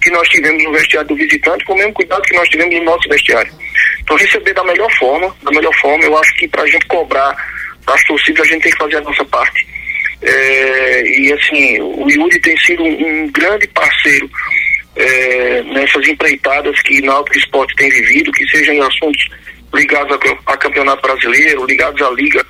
que 0.02 0.10
nós 0.10 0.28
tivemos 0.28 0.62
no 0.62 0.72
vestiário 0.72 1.08
do 1.08 1.16
visitante, 1.16 1.64
com 1.64 1.74
o 1.74 1.76
mesmo 1.76 1.92
cuidado 1.92 2.22
que 2.22 2.34
nós 2.34 2.48
tivemos 2.48 2.74
no 2.74 2.84
nosso 2.84 3.08
vestiário. 3.08 3.52
Então 4.00 4.16
receber 4.16 4.54
da 4.54 4.64
melhor 4.64 4.90
forma, 4.98 5.34
da 5.42 5.50
melhor 5.50 5.74
forma, 5.80 6.04
eu 6.04 6.16
acho 6.18 6.34
que 6.34 6.48
para 6.48 6.62
a 6.62 6.66
gente 6.66 6.86
cobrar 6.86 7.36
as 7.86 8.02
torcidas, 8.04 8.46
a 8.46 8.50
gente 8.50 8.62
tem 8.62 8.72
que 8.72 8.78
fazer 8.78 8.96
a 8.96 9.00
nossa 9.00 9.24
parte. 9.24 9.66
É, 10.20 11.02
e 11.06 11.32
assim, 11.32 11.80
o 11.80 12.08
Yuri 12.10 12.40
tem 12.40 12.56
sido 12.58 12.82
um, 12.82 13.24
um 13.24 13.30
grande 13.30 13.68
parceiro 13.68 14.28
é, 14.96 15.62
nessas 15.62 16.06
empreitadas 16.08 16.80
que 16.82 17.00
Náutico 17.02 17.38
Esporte 17.38 17.74
tem 17.76 17.88
vivido, 17.88 18.32
que 18.32 18.48
sejam 18.48 18.74
em 18.74 18.80
assuntos 18.80 19.28
ligados 19.72 20.12
a, 20.12 20.52
a 20.52 20.56
campeonato 20.56 21.02
brasileiro, 21.02 21.66
ligados 21.66 22.02
à 22.02 22.10
liga 22.10 22.44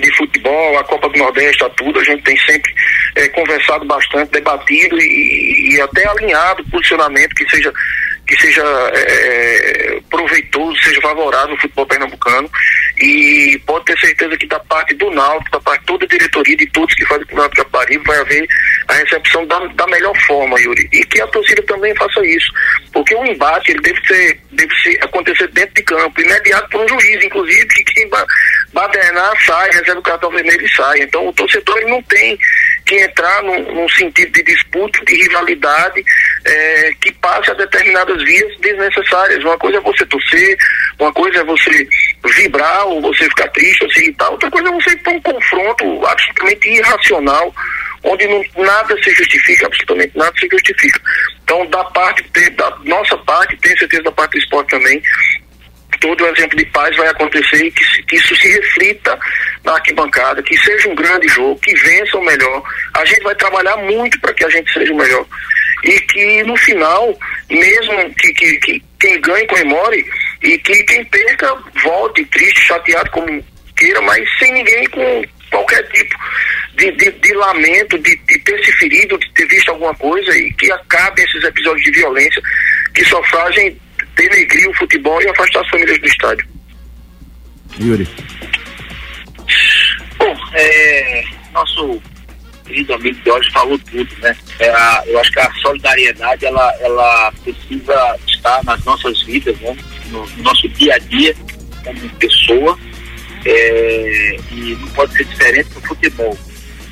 de 0.00 0.16
futebol, 0.16 0.78
a 0.78 0.84
Copa 0.84 1.08
do 1.08 1.18
Nordeste, 1.18 1.64
a 1.64 1.70
tudo, 1.70 1.98
a 1.98 2.04
gente 2.04 2.22
tem 2.22 2.36
sempre 2.40 2.70
é, 3.14 3.28
conversado 3.28 3.84
bastante, 3.86 4.32
debatido 4.32 4.98
e, 4.98 5.74
e, 5.74 5.80
até 5.80 6.06
alinhado 6.06 6.64
posicionamento 6.70 7.34
que 7.34 7.48
seja 7.48 7.72
que 8.26 8.36
seja 8.40 8.62
é, 8.92 10.00
proveitoso, 10.10 10.76
seja 10.82 11.00
favorável 11.00 11.52
ao 11.52 11.60
futebol 11.60 11.86
pernambucano 11.86 12.50
e 12.98 13.60
pode 13.66 13.84
ter 13.84 13.98
certeza 13.98 14.36
que 14.36 14.46
da 14.46 14.58
parte 14.60 14.94
do 14.94 15.10
Náutico, 15.10 15.50
da 15.50 15.60
parte 15.60 15.84
toda 15.84 16.04
a 16.04 16.08
diretoria, 16.08 16.56
de 16.56 16.66
todos 16.70 16.94
que 16.94 17.04
fazem 17.04 17.24
o 17.24 17.26
Campeonato 17.28 17.56
Caparibe, 17.56 18.04
vai 18.04 18.18
haver 18.18 18.48
a 18.88 18.94
recepção 18.94 19.46
da, 19.46 19.58
da 19.58 19.86
melhor 19.86 20.16
forma, 20.26 20.58
Yuri. 20.60 20.88
E 20.92 21.04
que 21.04 21.20
a 21.20 21.26
torcida 21.28 21.62
também 21.62 21.94
faça 21.94 22.24
isso. 22.24 22.50
Porque 22.92 23.14
o 23.14 23.26
embate 23.26 23.72
ele 23.72 23.80
deve, 23.80 24.06
ser, 24.06 24.40
deve 24.52 24.74
ser, 24.82 24.98
acontecer 25.02 25.48
dentro 25.48 25.74
de 25.74 25.82
campo, 25.82 26.20
imediato 26.20 26.68
por 26.70 26.80
um 26.80 26.88
juiz, 26.88 27.24
inclusive, 27.24 27.66
que 27.66 27.84
quem 27.84 28.10
badernar 28.72 29.32
sai, 29.44 29.70
recebe 29.70 29.98
o 29.98 30.02
cartão 30.02 30.30
vermelho 30.30 30.64
e 30.64 30.74
sai. 30.74 31.00
Então 31.00 31.28
o 31.28 31.32
torcedor 31.32 31.76
ele 31.78 31.90
não 31.90 32.02
tem 32.02 32.38
que 32.86 32.96
entrar 32.96 33.42
num, 33.42 33.74
num 33.74 33.88
sentido 33.90 34.32
de 34.32 34.42
disputa, 34.42 35.04
de 35.04 35.16
rivalidade, 35.16 36.04
é, 36.44 36.92
que 37.00 37.12
passe 37.12 37.50
a 37.50 37.54
determinadas 37.54 38.15
vias 38.24 38.60
desnecessárias. 38.60 39.42
Uma 39.44 39.58
coisa 39.58 39.78
é 39.78 39.80
você 39.80 40.06
torcer, 40.06 40.56
uma 40.98 41.12
coisa 41.12 41.38
é 41.38 41.44
você 41.44 41.88
vibrar 42.36 42.86
ou 42.86 43.00
você 43.00 43.24
ficar 43.24 43.48
triste 43.48 43.84
assim 43.84 44.08
e 44.08 44.14
tal. 44.14 44.32
Outra 44.32 44.50
coisa 44.50 44.68
é 44.68 44.72
você 44.72 44.90
ir 44.90 45.02
para 45.02 45.12
um 45.12 45.20
confronto 45.20 46.06
absolutamente 46.06 46.68
irracional, 46.68 47.54
onde 48.02 48.26
não, 48.26 48.44
nada 48.56 48.96
se 49.02 49.10
justifica, 49.10 49.66
absolutamente 49.66 50.16
nada 50.16 50.32
se 50.38 50.48
justifica. 50.50 51.00
Então, 51.44 51.66
da 51.66 51.84
parte, 51.84 52.22
da 52.50 52.76
nossa 52.84 53.16
parte, 53.18 53.56
tenho 53.58 53.78
certeza 53.78 54.02
da 54.04 54.12
parte 54.12 54.32
do 54.32 54.38
esporte 54.38 54.70
também, 54.70 55.02
todo 56.00 56.24
o 56.24 56.28
exemplo 56.28 56.56
de 56.56 56.64
paz 56.66 56.96
vai 56.96 57.08
acontecer 57.08 57.64
e 57.64 57.70
que, 57.70 58.02
que, 58.02 58.16
isso 58.16 58.34
se 58.36 58.48
reflita 58.48 59.18
na 59.64 59.72
arquibancada, 59.72 60.42
que 60.42 60.56
seja 60.58 60.88
um 60.88 60.94
grande 60.94 61.28
jogo, 61.28 61.58
que 61.60 61.74
vença 61.74 62.16
o 62.16 62.24
melhor. 62.24 62.62
A 62.94 63.04
gente 63.04 63.22
vai 63.22 63.34
trabalhar 63.34 63.76
muito 63.78 64.20
para 64.20 64.34
que 64.34 64.44
a 64.44 64.48
gente 64.48 64.72
seja 64.72 64.92
o 64.92 64.96
melhor. 64.96 65.26
E 65.84 66.00
que 66.00 66.42
no 66.44 66.56
final, 66.56 67.18
mesmo 67.50 68.14
que, 68.14 68.32
que, 68.32 68.58
que 68.58 68.82
quem 68.98 69.20
ganhe 69.20 69.46
comemore 69.46 70.04
e 70.42 70.58
que 70.58 70.82
quem 70.84 71.04
perca 71.04 71.54
volte 71.82 72.24
triste, 72.26 72.60
chateado 72.62 73.10
como 73.10 73.44
queira, 73.76 74.00
mas 74.02 74.26
sem 74.38 74.52
ninguém 74.52 74.88
com 74.88 75.22
qualquer 75.50 75.86
tipo 75.90 76.18
de, 76.76 76.90
de, 76.92 77.10
de 77.10 77.34
lamento, 77.34 77.98
de, 77.98 78.16
de, 78.16 78.38
ter 78.40 78.64
se 78.64 78.72
ferido, 78.72 79.18
de 79.18 79.32
ter 79.32 79.46
visto 79.46 79.70
alguma 79.70 79.94
coisa 79.94 80.36
e 80.36 80.52
que 80.54 80.70
acabe 80.72 81.22
esses 81.22 81.42
episódios 81.44 81.84
de 81.84 81.90
violência 81.92 82.42
que 82.94 83.04
só 83.04 83.22
fazem 83.24 83.76
denegrir 84.16 84.68
o 84.68 84.74
futebol 84.74 85.20
e 85.22 85.28
afastar 85.28 85.60
as 85.60 85.68
famílias 85.68 85.98
do 85.98 86.06
estádio. 86.06 86.46
Yuri. 87.80 88.08
Bom, 90.18 90.36
é, 90.54 91.24
nosso 91.52 92.02
querido 92.66 92.94
amigo 92.94 93.20
de 93.22 93.30
hoje 93.30 93.50
falou 93.52 93.78
tudo, 93.78 94.16
né? 94.20 94.36
É 94.58 94.70
a, 94.70 95.02
eu 95.06 95.18
acho 95.20 95.30
que 95.30 95.40
a 95.40 95.52
solidariedade 95.62 96.44
ela, 96.44 96.74
ela 96.80 97.32
precisa 97.42 98.18
estar 98.26 98.62
nas 98.64 98.84
nossas 98.84 99.22
vidas, 99.22 99.58
né? 99.60 99.76
no, 100.10 100.26
no 100.26 100.42
nosso 100.42 100.68
dia 100.70 100.94
a 100.94 100.98
dia 100.98 101.34
como 101.84 102.08
pessoa 102.16 102.78
é, 103.44 104.36
e 104.50 104.76
não 104.80 104.88
pode 104.88 105.12
ser 105.16 105.24
diferente 105.24 105.70
do 105.70 105.80
futebol. 105.82 106.36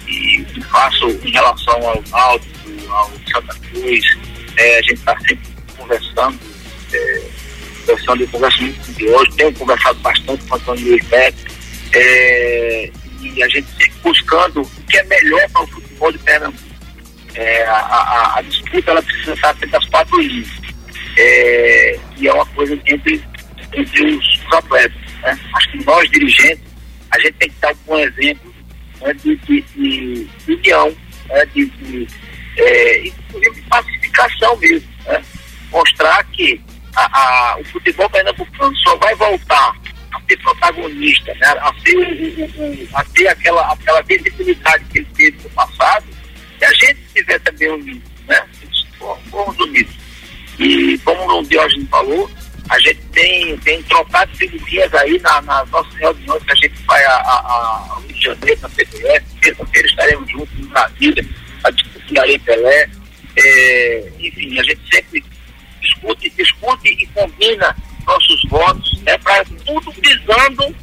E 0.06 0.40
o 0.40 0.44
que 0.44 0.60
faço 0.62 1.08
em 1.08 1.30
relação 1.30 1.76
ao 1.88 2.02
Náutico, 2.10 2.90
ao 2.90 3.10
Santa 3.32 3.54
Cruz, 3.70 4.04
é, 4.56 4.78
a 4.78 4.82
gente 4.82 4.94
está 4.94 5.18
sempre 5.20 5.48
conversando 5.76 6.38
é, 6.92 7.22
conversando, 7.84 8.22
eu 8.22 8.28
converso 8.28 8.62
muito 8.62 8.94
com 8.94 9.02
o 9.02 9.16
hoje, 9.16 9.30
tenho 9.36 9.52
conversado 9.54 9.98
bastante 10.00 10.44
com 10.44 10.54
o 10.54 10.56
Antônio 10.56 10.88
Luiz 10.88 11.06
Beto, 11.06 11.38
é, 11.92 12.90
e 13.24 13.42
a 13.42 13.48
gente 13.48 13.66
sempre 13.70 13.94
buscando 14.02 14.62
o 14.62 14.82
que 14.88 14.98
é 14.98 15.04
melhor 15.04 15.48
para 15.50 15.62
o 15.62 15.66
futebol 15.66 16.12
de 16.12 16.18
Pernambuco. 16.18 16.74
É, 17.34 17.64
a, 17.64 17.76
a, 17.76 18.38
a, 18.38 18.42
disputa 18.42 18.90
ela 18.92 19.02
precisa 19.02 19.32
estar 19.32 19.50
entre 19.50 19.76
as 19.76 19.84
quatro 19.86 20.20
linhas. 20.20 20.48
É, 21.16 21.98
e 22.16 22.28
é 22.28 22.32
uma 22.32 22.46
coisa 22.46 22.74
entre, 22.86 23.24
entre 23.72 24.14
os, 24.14 24.44
os 24.46 24.52
atletas. 24.52 25.00
Né? 25.22 25.38
Acho 25.54 25.70
que 25.72 25.84
nós, 25.84 26.10
dirigentes, 26.10 26.64
a 27.10 27.18
gente 27.18 27.32
tem 27.34 27.48
que 27.48 27.60
dar 27.60 27.74
um 27.88 27.98
exemplo 27.98 28.54
né, 29.00 29.12
de, 29.14 29.36
de, 29.36 29.60
de, 29.62 30.28
união, 30.48 30.96
né, 31.28 31.46
de, 31.46 31.66
de 31.66 32.06
é, 32.56 33.06
inclusive 33.06 33.54
de 33.54 33.62
pacificação 33.62 34.56
mesmo. 34.56 34.88
Né? 35.06 35.22
Mostrar 35.70 36.24
que 36.26 36.60
a, 36.94 37.02
a, 37.02 37.58
o 37.58 37.64
futebol 37.64 38.08
pernambucano 38.10 38.76
só 38.76 38.96
vai 38.96 39.14
voltar 39.16 39.74
ser 40.28 40.36
protagonista, 40.38 41.34
né? 41.34 41.46
a, 41.46 41.68
a 42.94 43.04
ter 43.04 43.28
aquela, 43.28 43.72
aquela 43.72 44.02
visibilidade 44.02 44.84
que 44.86 44.98
ele 44.98 45.08
teve 45.16 45.42
no 45.42 45.50
passado, 45.50 46.04
se 46.58 46.64
a 46.64 46.72
gente 46.72 47.00
tiver 47.14 47.38
também 47.40 47.70
unido, 47.70 48.02
né? 48.26 48.46
como 51.04 51.40
o 51.40 51.42
Diógenes 51.46 51.88
falou, 51.88 52.30
a 52.70 52.78
gente 52.80 53.00
tem, 53.12 53.56
tem 53.58 53.82
trocado 53.82 54.34
figurinhas 54.36 54.92
aí 54.94 55.18
na, 55.20 55.42
nas 55.42 55.68
nossas 55.70 55.94
reuniões 55.94 56.42
que 56.42 56.52
a 56.52 56.54
gente 56.54 56.82
vai 56.86 57.04
a, 57.04 57.12
a, 57.12 57.96
a 57.96 58.00
Rio 58.00 58.14
de 58.14 58.22
Janeiro, 58.22 58.60
na 58.62 58.68
CBS, 58.70 59.24
terça-feira 59.40 59.88
estaremos 59.88 60.30
juntos 60.30 60.58
em 60.58 60.66
Brasília, 60.66 61.26
a 61.62 61.70
discutir 61.70 62.18
a 62.18 62.24
Lei 62.24 62.38
Pelé. 62.38 62.88
É, 63.36 64.12
enfim, 64.18 64.58
a 64.58 64.62
gente 64.62 64.80
sempre 64.92 65.24
discute, 65.80 66.30
discute 66.30 66.88
e 66.88 67.06
combina 67.08 67.76
nossos 68.04 68.42
votos, 68.48 69.02
né, 69.02 69.16
para 69.18 69.44
tudo 69.44 69.92
visando 69.92 70.74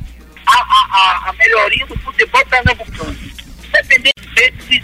a, 0.45 0.55
a, 0.55 1.29
a, 1.29 1.34
melhoria 1.34 1.86
do 1.86 1.97
futebol 1.99 2.45
pernambucano. 2.45 3.15
Independente 3.67 4.51
de, 4.67 4.81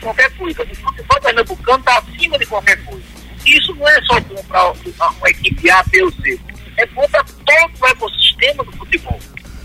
qualquer 0.00 0.30
coisa, 0.36 0.62
o 0.62 0.74
futebol 0.74 1.20
pernambucano 1.20 1.78
está 1.78 1.98
acima 1.98 2.38
de 2.38 2.46
qualquer 2.46 2.84
coisa. 2.84 3.04
Isso 3.44 3.74
não 3.74 3.88
é 3.88 4.02
só 4.02 4.20
bom 4.20 4.42
para 4.44 4.70
uma 4.70 5.30
equipe 5.30 5.70
A, 5.70 5.82
B 5.84 6.02
ou 6.02 6.12
C. 6.12 6.38
É 6.76 6.86
bom 6.86 7.06
para 7.08 7.24
todo 7.24 7.82
o 7.82 7.86
ecossistema 7.86 8.64
do 8.64 8.72
futebol. 8.72 9.18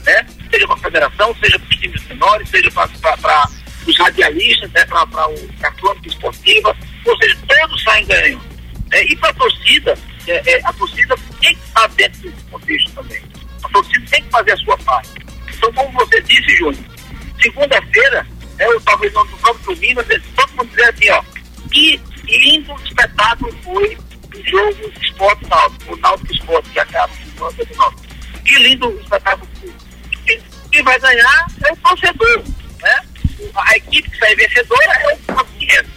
Né? 0.05 0.25
Seja 0.51 0.67
para 0.67 0.75
a 0.75 0.79
federação, 0.79 1.35
seja 1.35 1.59
para 1.59 1.69
os 1.69 1.79
times 1.79 2.07
menores, 2.07 2.49
seja 2.49 2.71
para 2.71 3.49
os 3.88 3.97
radialistas, 3.97 4.71
né? 4.71 4.85
para 4.85 5.01
a 5.01 5.71
crônica 5.71 6.07
esportiva, 6.07 6.75
ou 7.05 7.17
seja, 7.17 7.38
todos 7.47 7.83
saem 7.83 8.05
ganhando. 8.05 8.55
É, 8.91 9.03
e 9.03 9.15
para 9.15 9.29
a 9.29 9.33
torcida, 9.33 9.97
é, 10.27 10.53
é, 10.53 10.61
a 10.63 10.73
torcida 10.73 11.17
tem 11.41 11.55
que 11.55 11.63
estar 11.63 11.87
dentro 11.89 12.21
desse 12.21 12.43
contexto 12.45 12.91
também. 12.91 13.21
A 13.63 13.69
torcida 13.69 14.05
tem 14.09 14.23
que 14.23 14.29
fazer 14.29 14.51
a 14.51 14.57
sua 14.57 14.77
parte. 14.79 15.11
Então, 15.53 15.73
como 15.73 15.91
você 15.93 16.21
disse, 16.21 16.55
Júnior, 16.57 16.83
segunda-feira, 17.41 18.27
é, 18.59 18.67
eu, 18.67 18.81
talvez 18.81 19.13
no 19.13 19.25
próprio 19.25 19.75
domingo, 19.75 20.01
todo 20.35 20.51
mundo 20.51 20.69
dizer 20.69 20.89
assim, 20.89 21.09
ó, 21.09 21.23
que 21.71 22.01
lindo 22.27 22.73
espetáculo 22.83 23.51
foi 23.63 23.97
o 24.35 24.49
jogo 24.49 24.91
esporte 25.01 25.47
náutico, 25.47 25.93
o 25.93 25.97
náutico 25.97 26.33
esporte 26.33 26.69
que 26.69 26.79
acaba 26.79 27.13
no 27.37 28.43
Que 28.43 28.59
lindo 28.59 28.99
espetáculo 29.01 29.49
foi. 29.59 29.73
Quem 30.71 30.83
vai 30.83 30.99
ganhar 30.99 31.47
é 31.65 31.71
o 31.71 31.77
torcedor, 31.77 32.43
né? 32.81 33.01
A 33.55 33.77
equipe 33.77 34.09
que 34.09 34.17
sai 34.17 34.35
vencedora 34.35 34.91
é 34.93 35.13
o 35.33 35.43
dinheiro. 35.57 35.87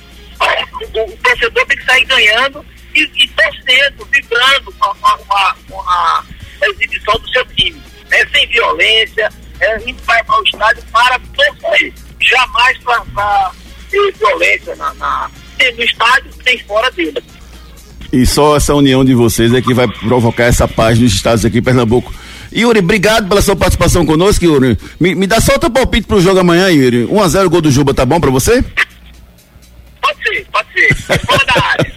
O, 0.41 1.13
o, 1.13 1.17
torcedor 1.17 1.67
tem 1.67 1.77
que 1.77 1.85
sair 1.85 2.05
ganhando 2.05 2.65
e, 2.99 3.25
e 3.25 3.29
torcendo, 3.29 4.05
vibrando 4.11 4.73
com 4.73 4.85
a, 4.87 4.95
com, 4.95 5.33
a, 5.35 5.57
com 5.69 5.81
a, 5.81 6.25
exibição 6.63 7.15
do 7.19 7.29
seu 7.31 7.45
time. 7.47 7.81
Né? 8.11 8.27
Sem 8.33 8.47
violência, 8.49 9.29
é, 9.61 9.75
a 9.75 9.79
gente 9.79 10.03
vai 10.05 10.23
para 10.25 10.41
o 10.41 10.45
estádio 10.45 10.83
para 10.93 11.19
torcer, 11.19 11.93
jamais 12.21 12.79
para 12.79 13.53
ter 13.91 14.13
violência 14.13 14.75
na, 14.77 14.95
na 14.95 15.31
no 15.77 15.83
estádio, 15.83 16.31
tem 16.45 16.59
fora 16.61 16.91
dele. 16.93 17.23
E 18.13 18.25
só 18.25 18.57
essa 18.57 18.75
união 18.75 19.05
de 19.05 19.15
vocês 19.15 19.53
é 19.53 19.61
que 19.61 19.75
vai 19.75 19.89
provocar 19.89 20.45
essa 20.45 20.67
paz 20.67 20.99
nos 20.99 21.13
estados 21.13 21.45
aqui 21.45 21.59
em 21.59 21.63
Pernambuco. 21.63 22.13
Yuri, 22.55 22.79
obrigado 22.79 23.29
pela 23.29 23.43
sua 23.43 23.55
participação 23.55 24.07
conosco, 24.07 24.45
Yuri. 24.45 24.79
Me, 24.99 25.15
me 25.15 25.27
dá 25.27 25.41
só 25.41 25.53
outro 25.55 25.71
palpite 25.71 26.07
pro 26.07 26.21
jogo 26.21 26.41
amanhã, 26.41 26.69
Yuri. 26.71 27.07
1x0 27.07 27.49
gol 27.49 27.61
do 27.61 27.71
Juba, 27.71 27.93
tá 27.93 28.07
bom 28.07 28.19
pra 28.19 28.31
você? 28.31 28.65
Pode 30.01 30.23
ser, 30.23 30.47
pode 30.51 30.73
ser. 30.73 30.97
Fora 31.27 31.45
da 31.45 31.65
área. 31.65 31.93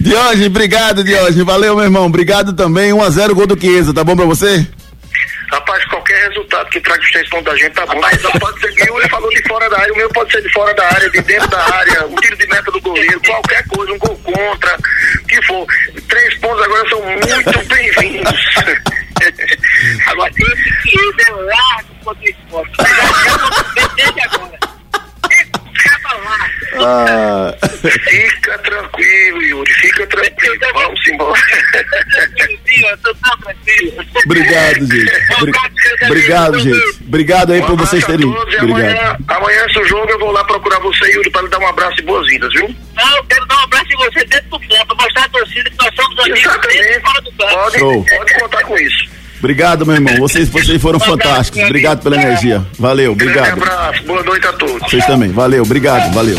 Diógenes, 0.00 0.46
obrigado, 0.46 1.04
Diógenes. 1.04 1.44
Valeu, 1.44 1.76
meu 1.76 1.84
irmão. 1.84 2.06
Obrigado 2.06 2.52
também. 2.52 2.92
1x0 2.92 3.34
gol 3.34 3.46
do 3.46 3.58
Chiesa, 3.58 3.94
tá 3.94 4.02
bom 4.02 4.16
pra 4.16 4.24
você? 4.24 4.66
Rapaz, 5.50 5.82
qualquer 5.86 6.28
resultado 6.28 6.68
que 6.68 6.80
traga 6.80 7.02
extensão 7.02 7.42
da 7.42 7.56
gente 7.56 7.72
tá 7.72 7.86
bom. 7.86 7.98
Mas 8.00 8.20
pode 8.20 8.60
ser 8.60 8.72
que 8.72 8.90
o 8.90 9.08
falou 9.08 9.30
de 9.30 9.42
fora 9.48 9.68
da 9.70 9.78
área, 9.78 9.94
o 9.94 9.96
meu 9.96 10.08
pode 10.10 10.30
ser 10.30 10.42
de 10.42 10.52
fora 10.52 10.74
da 10.74 10.84
área, 10.84 11.10
de 11.10 11.22
dentro 11.22 11.48
da 11.48 11.74
área, 11.74 12.06
o 12.06 12.14
tiro 12.16 12.36
de 12.36 12.46
meta 12.48 12.70
do 12.70 12.80
goleiro, 12.80 13.20
qualquer 13.24 13.66
coisa, 13.68 13.92
um 13.92 13.98
gol 13.98 14.18
contra, 14.18 14.78
que 15.26 15.42
for. 15.46 15.66
Três 16.08 16.38
pontos 16.38 16.62
agora 16.62 16.88
são 16.90 17.00
muito 17.02 17.68
bem-vindos. 17.68 18.32
agora, 20.06 20.30
esse 20.30 20.82
que 20.82 21.22
é 21.26 21.32
largo 21.32 21.94
contra 22.04 22.22
o 22.22 22.28
esporte. 22.28 22.76
Desde 23.96 24.20
agora. 24.20 24.77
Ah. 26.80 27.54
Fica 28.08 28.58
tranquilo, 28.58 29.42
Yuri, 29.42 29.72
fica 29.74 30.06
tranquilo. 30.06 30.56
Vamos 30.74 31.08
embora. 31.08 31.40
Obrigado, 34.24 34.86
gente. 34.86 36.04
Obrigado, 36.04 36.58
gente. 36.60 37.02
Obrigado 37.06 37.52
aí 37.52 37.62
por 37.62 37.76
vocês 37.76 38.04
terem. 38.04 38.26
Obrigado. 38.26 38.64
Amanhã, 38.64 39.16
amanhã, 39.28 39.68
se 39.72 39.78
o 39.78 39.84
jogo, 39.84 40.10
eu 40.10 40.18
vou 40.18 40.30
lá 40.32 40.44
procurar 40.44 40.78
você, 40.80 41.10
Yuri, 41.12 41.30
para 41.30 41.42
lhe 41.42 41.48
dar 41.48 41.58
um 41.58 41.66
abraço 41.66 42.00
e 42.00 42.02
boas-vindas, 42.02 42.52
viu? 42.52 42.74
Não, 42.94 43.16
eu 43.16 43.24
quero 43.24 43.46
dar 43.46 43.56
um 43.56 43.64
abraço 43.64 43.92
em 43.92 43.96
você 43.96 44.24
dentro 44.24 44.50
do 44.50 44.60
campo, 44.60 44.96
mostrar 44.96 45.24
a 45.24 45.28
torcida 45.28 45.70
que 45.70 45.76
nós 45.78 45.94
somos 45.94 46.18
amigos 46.20 46.40
Exatamente. 46.40 46.94
do 46.94 47.32
campo. 47.32 47.32
Pode, 47.36 47.78
pode 47.78 48.34
contar 48.34 48.62
com 48.64 48.78
isso. 48.78 49.18
Obrigado, 49.38 49.86
meu 49.86 49.94
irmão. 49.94 50.16
Vocês, 50.18 50.48
vocês 50.50 50.80
foram 50.80 50.98
fantásticos. 50.98 51.62
Obrigado 51.62 52.02
pela 52.02 52.16
energia. 52.16 52.64
Valeu, 52.78 53.12
obrigado. 53.12 53.50
Um 53.50 53.62
abraço, 53.62 54.02
boa 54.04 54.22
noite 54.22 54.46
a 54.46 54.52
todos. 54.52 54.90
Vocês 54.90 55.06
também. 55.06 55.30
Valeu, 55.30 55.62
obrigado, 55.62 56.12
valeu. 56.12 56.38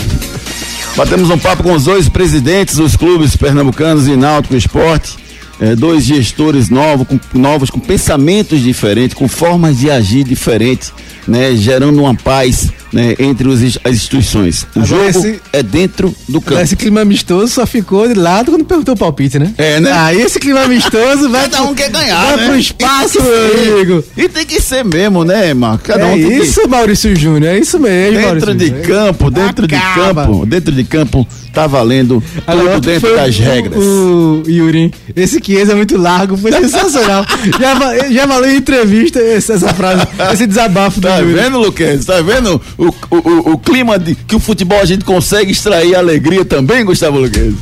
Batemos 0.96 1.30
um 1.30 1.38
papo 1.38 1.64
com 1.64 1.74
os 1.74 1.86
dois 1.86 2.10
presidentes 2.10 2.76
dos 2.76 2.96
clubes 2.96 3.36
pernambucanos 3.36 4.08
e 4.08 4.16
Náutico 4.16 4.56
Esporte. 4.56 5.18
É, 5.62 5.76
dois 5.76 6.06
gestores 6.06 6.70
novos 6.70 7.06
com, 7.06 7.20
novos, 7.38 7.70
com 7.70 7.80
pensamentos 7.82 8.62
diferentes, 8.62 9.14
com 9.14 9.28
formas 9.28 9.78
de 9.78 9.92
agir 9.92 10.24
diferentes, 10.24 10.94
né, 11.28 11.54
gerando 11.54 12.02
uma 12.02 12.16
paz 12.16 12.72
né, 12.92 13.16
entre 13.20 13.48
os, 13.48 13.62
as 13.84 13.94
instituições. 13.94 14.64
O 14.76 14.80
Agora 14.80 14.86
jogo 14.86 15.06
esse, 15.06 15.42
é 15.54 15.64
dentro 15.64 16.14
do 16.28 16.42
campo. 16.42 16.62
Esse 16.62 16.76
clima 16.76 17.02
amistoso 17.02 17.54
só 17.54 17.66
ficou 17.66 18.08
de 18.08 18.14
lado 18.14 18.52
quando 18.52 18.66
perguntou 18.66 18.96
o 18.96 18.98
palpite, 18.98 19.40
né? 19.40 19.54
É, 19.58 19.80
né? 19.80 19.92
Aí 19.92 20.22
esse 20.22 20.40
clima 20.40 20.62
amistoso 20.62 21.30
vai. 21.30 21.50
Cada 21.50 21.64
um 21.64 21.74
quer 21.74 21.90
ganhar. 21.90 22.26
Vai 22.26 22.38
né? 22.38 22.48
pro 22.48 22.58
espaço, 22.58 23.22
meu 23.22 23.74
amigo. 23.74 24.04
E 24.18 24.30
tem 24.30 24.46
que 24.46 24.62
ser 24.62 24.84
mesmo, 24.84 25.24
né, 25.24 25.54
Marco? 25.54 25.84
Cada 25.86 26.08
é 26.08 26.14
um 26.14 26.18
isso, 26.18 26.62
que... 26.62 26.68
Maurício 26.68 27.16
Júnior, 27.16 27.54
é 27.54 27.60
isso 27.60 27.80
mesmo. 27.80 28.20
Dentro 28.20 28.26
Maurício 28.26 28.56
de 28.56 28.68
Júnior. 28.68 28.88
campo, 28.88 29.32
dentro 29.32 29.66
Acaba. 29.66 30.22
de 30.22 30.28
campo, 30.28 30.46
dentro 30.46 30.72
de 30.72 30.84
campo, 30.84 31.28
tá 31.54 31.68
valendo 31.68 32.24
Agora, 32.46 32.76
tudo 32.76 32.86
dentro 32.86 33.16
das 33.16 33.38
o, 33.38 33.42
regras. 33.42 33.84
O, 33.84 34.44
Yuri, 34.48 34.94
esse 35.16 35.40
Chiesa 35.44 35.74
é 35.74 35.76
muito 35.76 35.98
largo, 35.98 36.38
foi 36.38 36.52
sensacional. 36.52 37.26
já, 37.60 38.10
já 38.10 38.26
valeu 38.26 38.52
em 38.52 38.58
entrevista 38.58 39.20
essa 39.20 39.74
frase, 39.74 40.08
esse 40.34 40.48
desabafo 40.48 41.02
tá 41.02 41.18
do 41.18 41.24
Yuri. 41.24 41.36
Tá 41.36 41.44
vendo, 41.44 41.60
Luquez? 41.60 42.06
Tá 42.06 42.22
vendo 42.22 42.62
o, 42.80 42.94
o, 43.12 43.54
o 43.54 43.58
clima 43.58 44.00
de, 44.00 44.16
que 44.16 44.36
o 44.36 44.40
futebol 44.40 44.80
a 44.80 44.86
gente 44.86 45.04
consegue 45.04 45.52
extrair 45.52 45.96
alegria 45.96 46.46
também, 46.46 46.86
Gustavo 46.86 47.20
Luquez? 47.20 47.54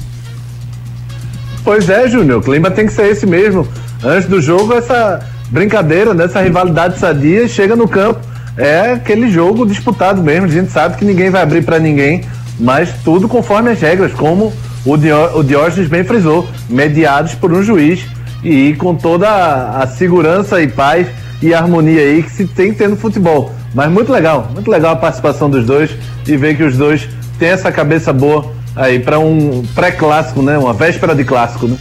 Pois 1.64 1.90
é, 1.90 2.08
Júnior, 2.08 2.40
o 2.40 2.44
clima 2.44 2.70
tem 2.70 2.86
que 2.86 2.94
ser 2.94 3.08
esse 3.08 3.26
mesmo. 3.26 3.68
Antes 4.04 4.30
do 4.30 4.40
jogo, 4.40 4.74
essa 4.74 5.20
brincadeira, 5.50 6.14
nessa 6.14 6.40
rivalidade 6.40 7.00
sadia, 7.00 7.48
chega 7.48 7.76
no 7.76 7.88
campo. 7.88 8.20
É 8.56 8.92
aquele 8.92 9.30
jogo 9.30 9.66
disputado 9.66 10.22
mesmo. 10.22 10.46
A 10.46 10.52
gente 10.52 10.72
sabe 10.72 10.98
que 10.98 11.04
ninguém 11.04 11.32
vai 11.32 11.42
abrir 11.42 11.64
para 11.64 11.80
ninguém, 11.80 12.24
mas 12.60 12.90
tudo 13.04 13.28
conforme 13.28 13.72
as 13.72 13.82
regras, 13.82 14.14
como 14.14 14.54
o, 14.86 14.96
Dió 14.96 15.32
o 15.36 15.44
Diógenes 15.44 15.90
bem 15.90 16.04
frisou, 16.04 16.48
mediados 16.70 17.34
por 17.34 17.52
um 17.52 17.64
juiz 17.64 18.06
e 18.44 18.76
com 18.76 18.96
toda 18.96 19.28
a, 19.28 19.84
a 19.84 19.88
segurança 19.88 20.62
e 20.62 20.68
paz 20.68 21.08
e 21.42 21.54
harmonia 21.54 22.02
aí 22.02 22.22
que 22.24 22.32
se 22.32 22.46
tem 22.46 22.74
no 22.88 22.96
futebol. 22.96 23.57
Mas 23.74 23.92
muito 23.92 24.12
legal, 24.12 24.50
muito 24.54 24.70
legal 24.70 24.94
a 24.94 24.96
participação 24.96 25.50
dos 25.50 25.66
dois 25.66 25.92
e 26.26 26.38
ver 26.38 26.56
que 26.56 26.64
os 26.64 26.78
dois 26.78 27.08
têm 27.38 27.50
essa 27.50 27.72
cabeça 27.72 28.12
boa 28.12 28.52
aí 28.76 29.00
para 29.00 29.20
um 29.20 29.64
pré-clássico, 29.76 30.42
né? 30.42 30.58
Uma 30.58 30.74
véspera 30.74 31.16
de 31.16 31.24
clássico, 31.24 31.68
né? 31.68 31.78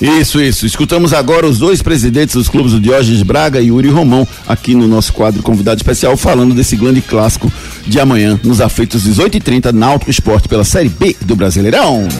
Isso, 0.00 0.40
isso. 0.40 0.64
Escutamos 0.64 1.12
agora 1.12 1.46
os 1.46 1.58
dois 1.58 1.82
presidentes 1.82 2.34
dos 2.34 2.48
clubes, 2.48 2.72
o 2.72 2.80
Diógenes 2.80 3.22
Braga 3.22 3.60
e 3.60 3.66
Yuri 3.66 3.90
Romão, 3.90 4.26
aqui 4.48 4.74
no 4.74 4.88
nosso 4.88 5.12
quadro 5.12 5.42
convidado 5.42 5.78
especial, 5.78 6.16
falando 6.16 6.54
desse 6.54 6.74
grande 6.74 7.02
clássico 7.02 7.52
de 7.86 8.00
amanhã, 8.00 8.40
nos 8.42 8.62
afeitos 8.62 9.06
18h30, 9.06 9.72
Náutico 9.72 10.10
Esporte 10.10 10.48
pela 10.48 10.64
Série 10.64 10.88
B 10.88 11.14
do 11.20 11.36
Brasileirão. 11.36 12.08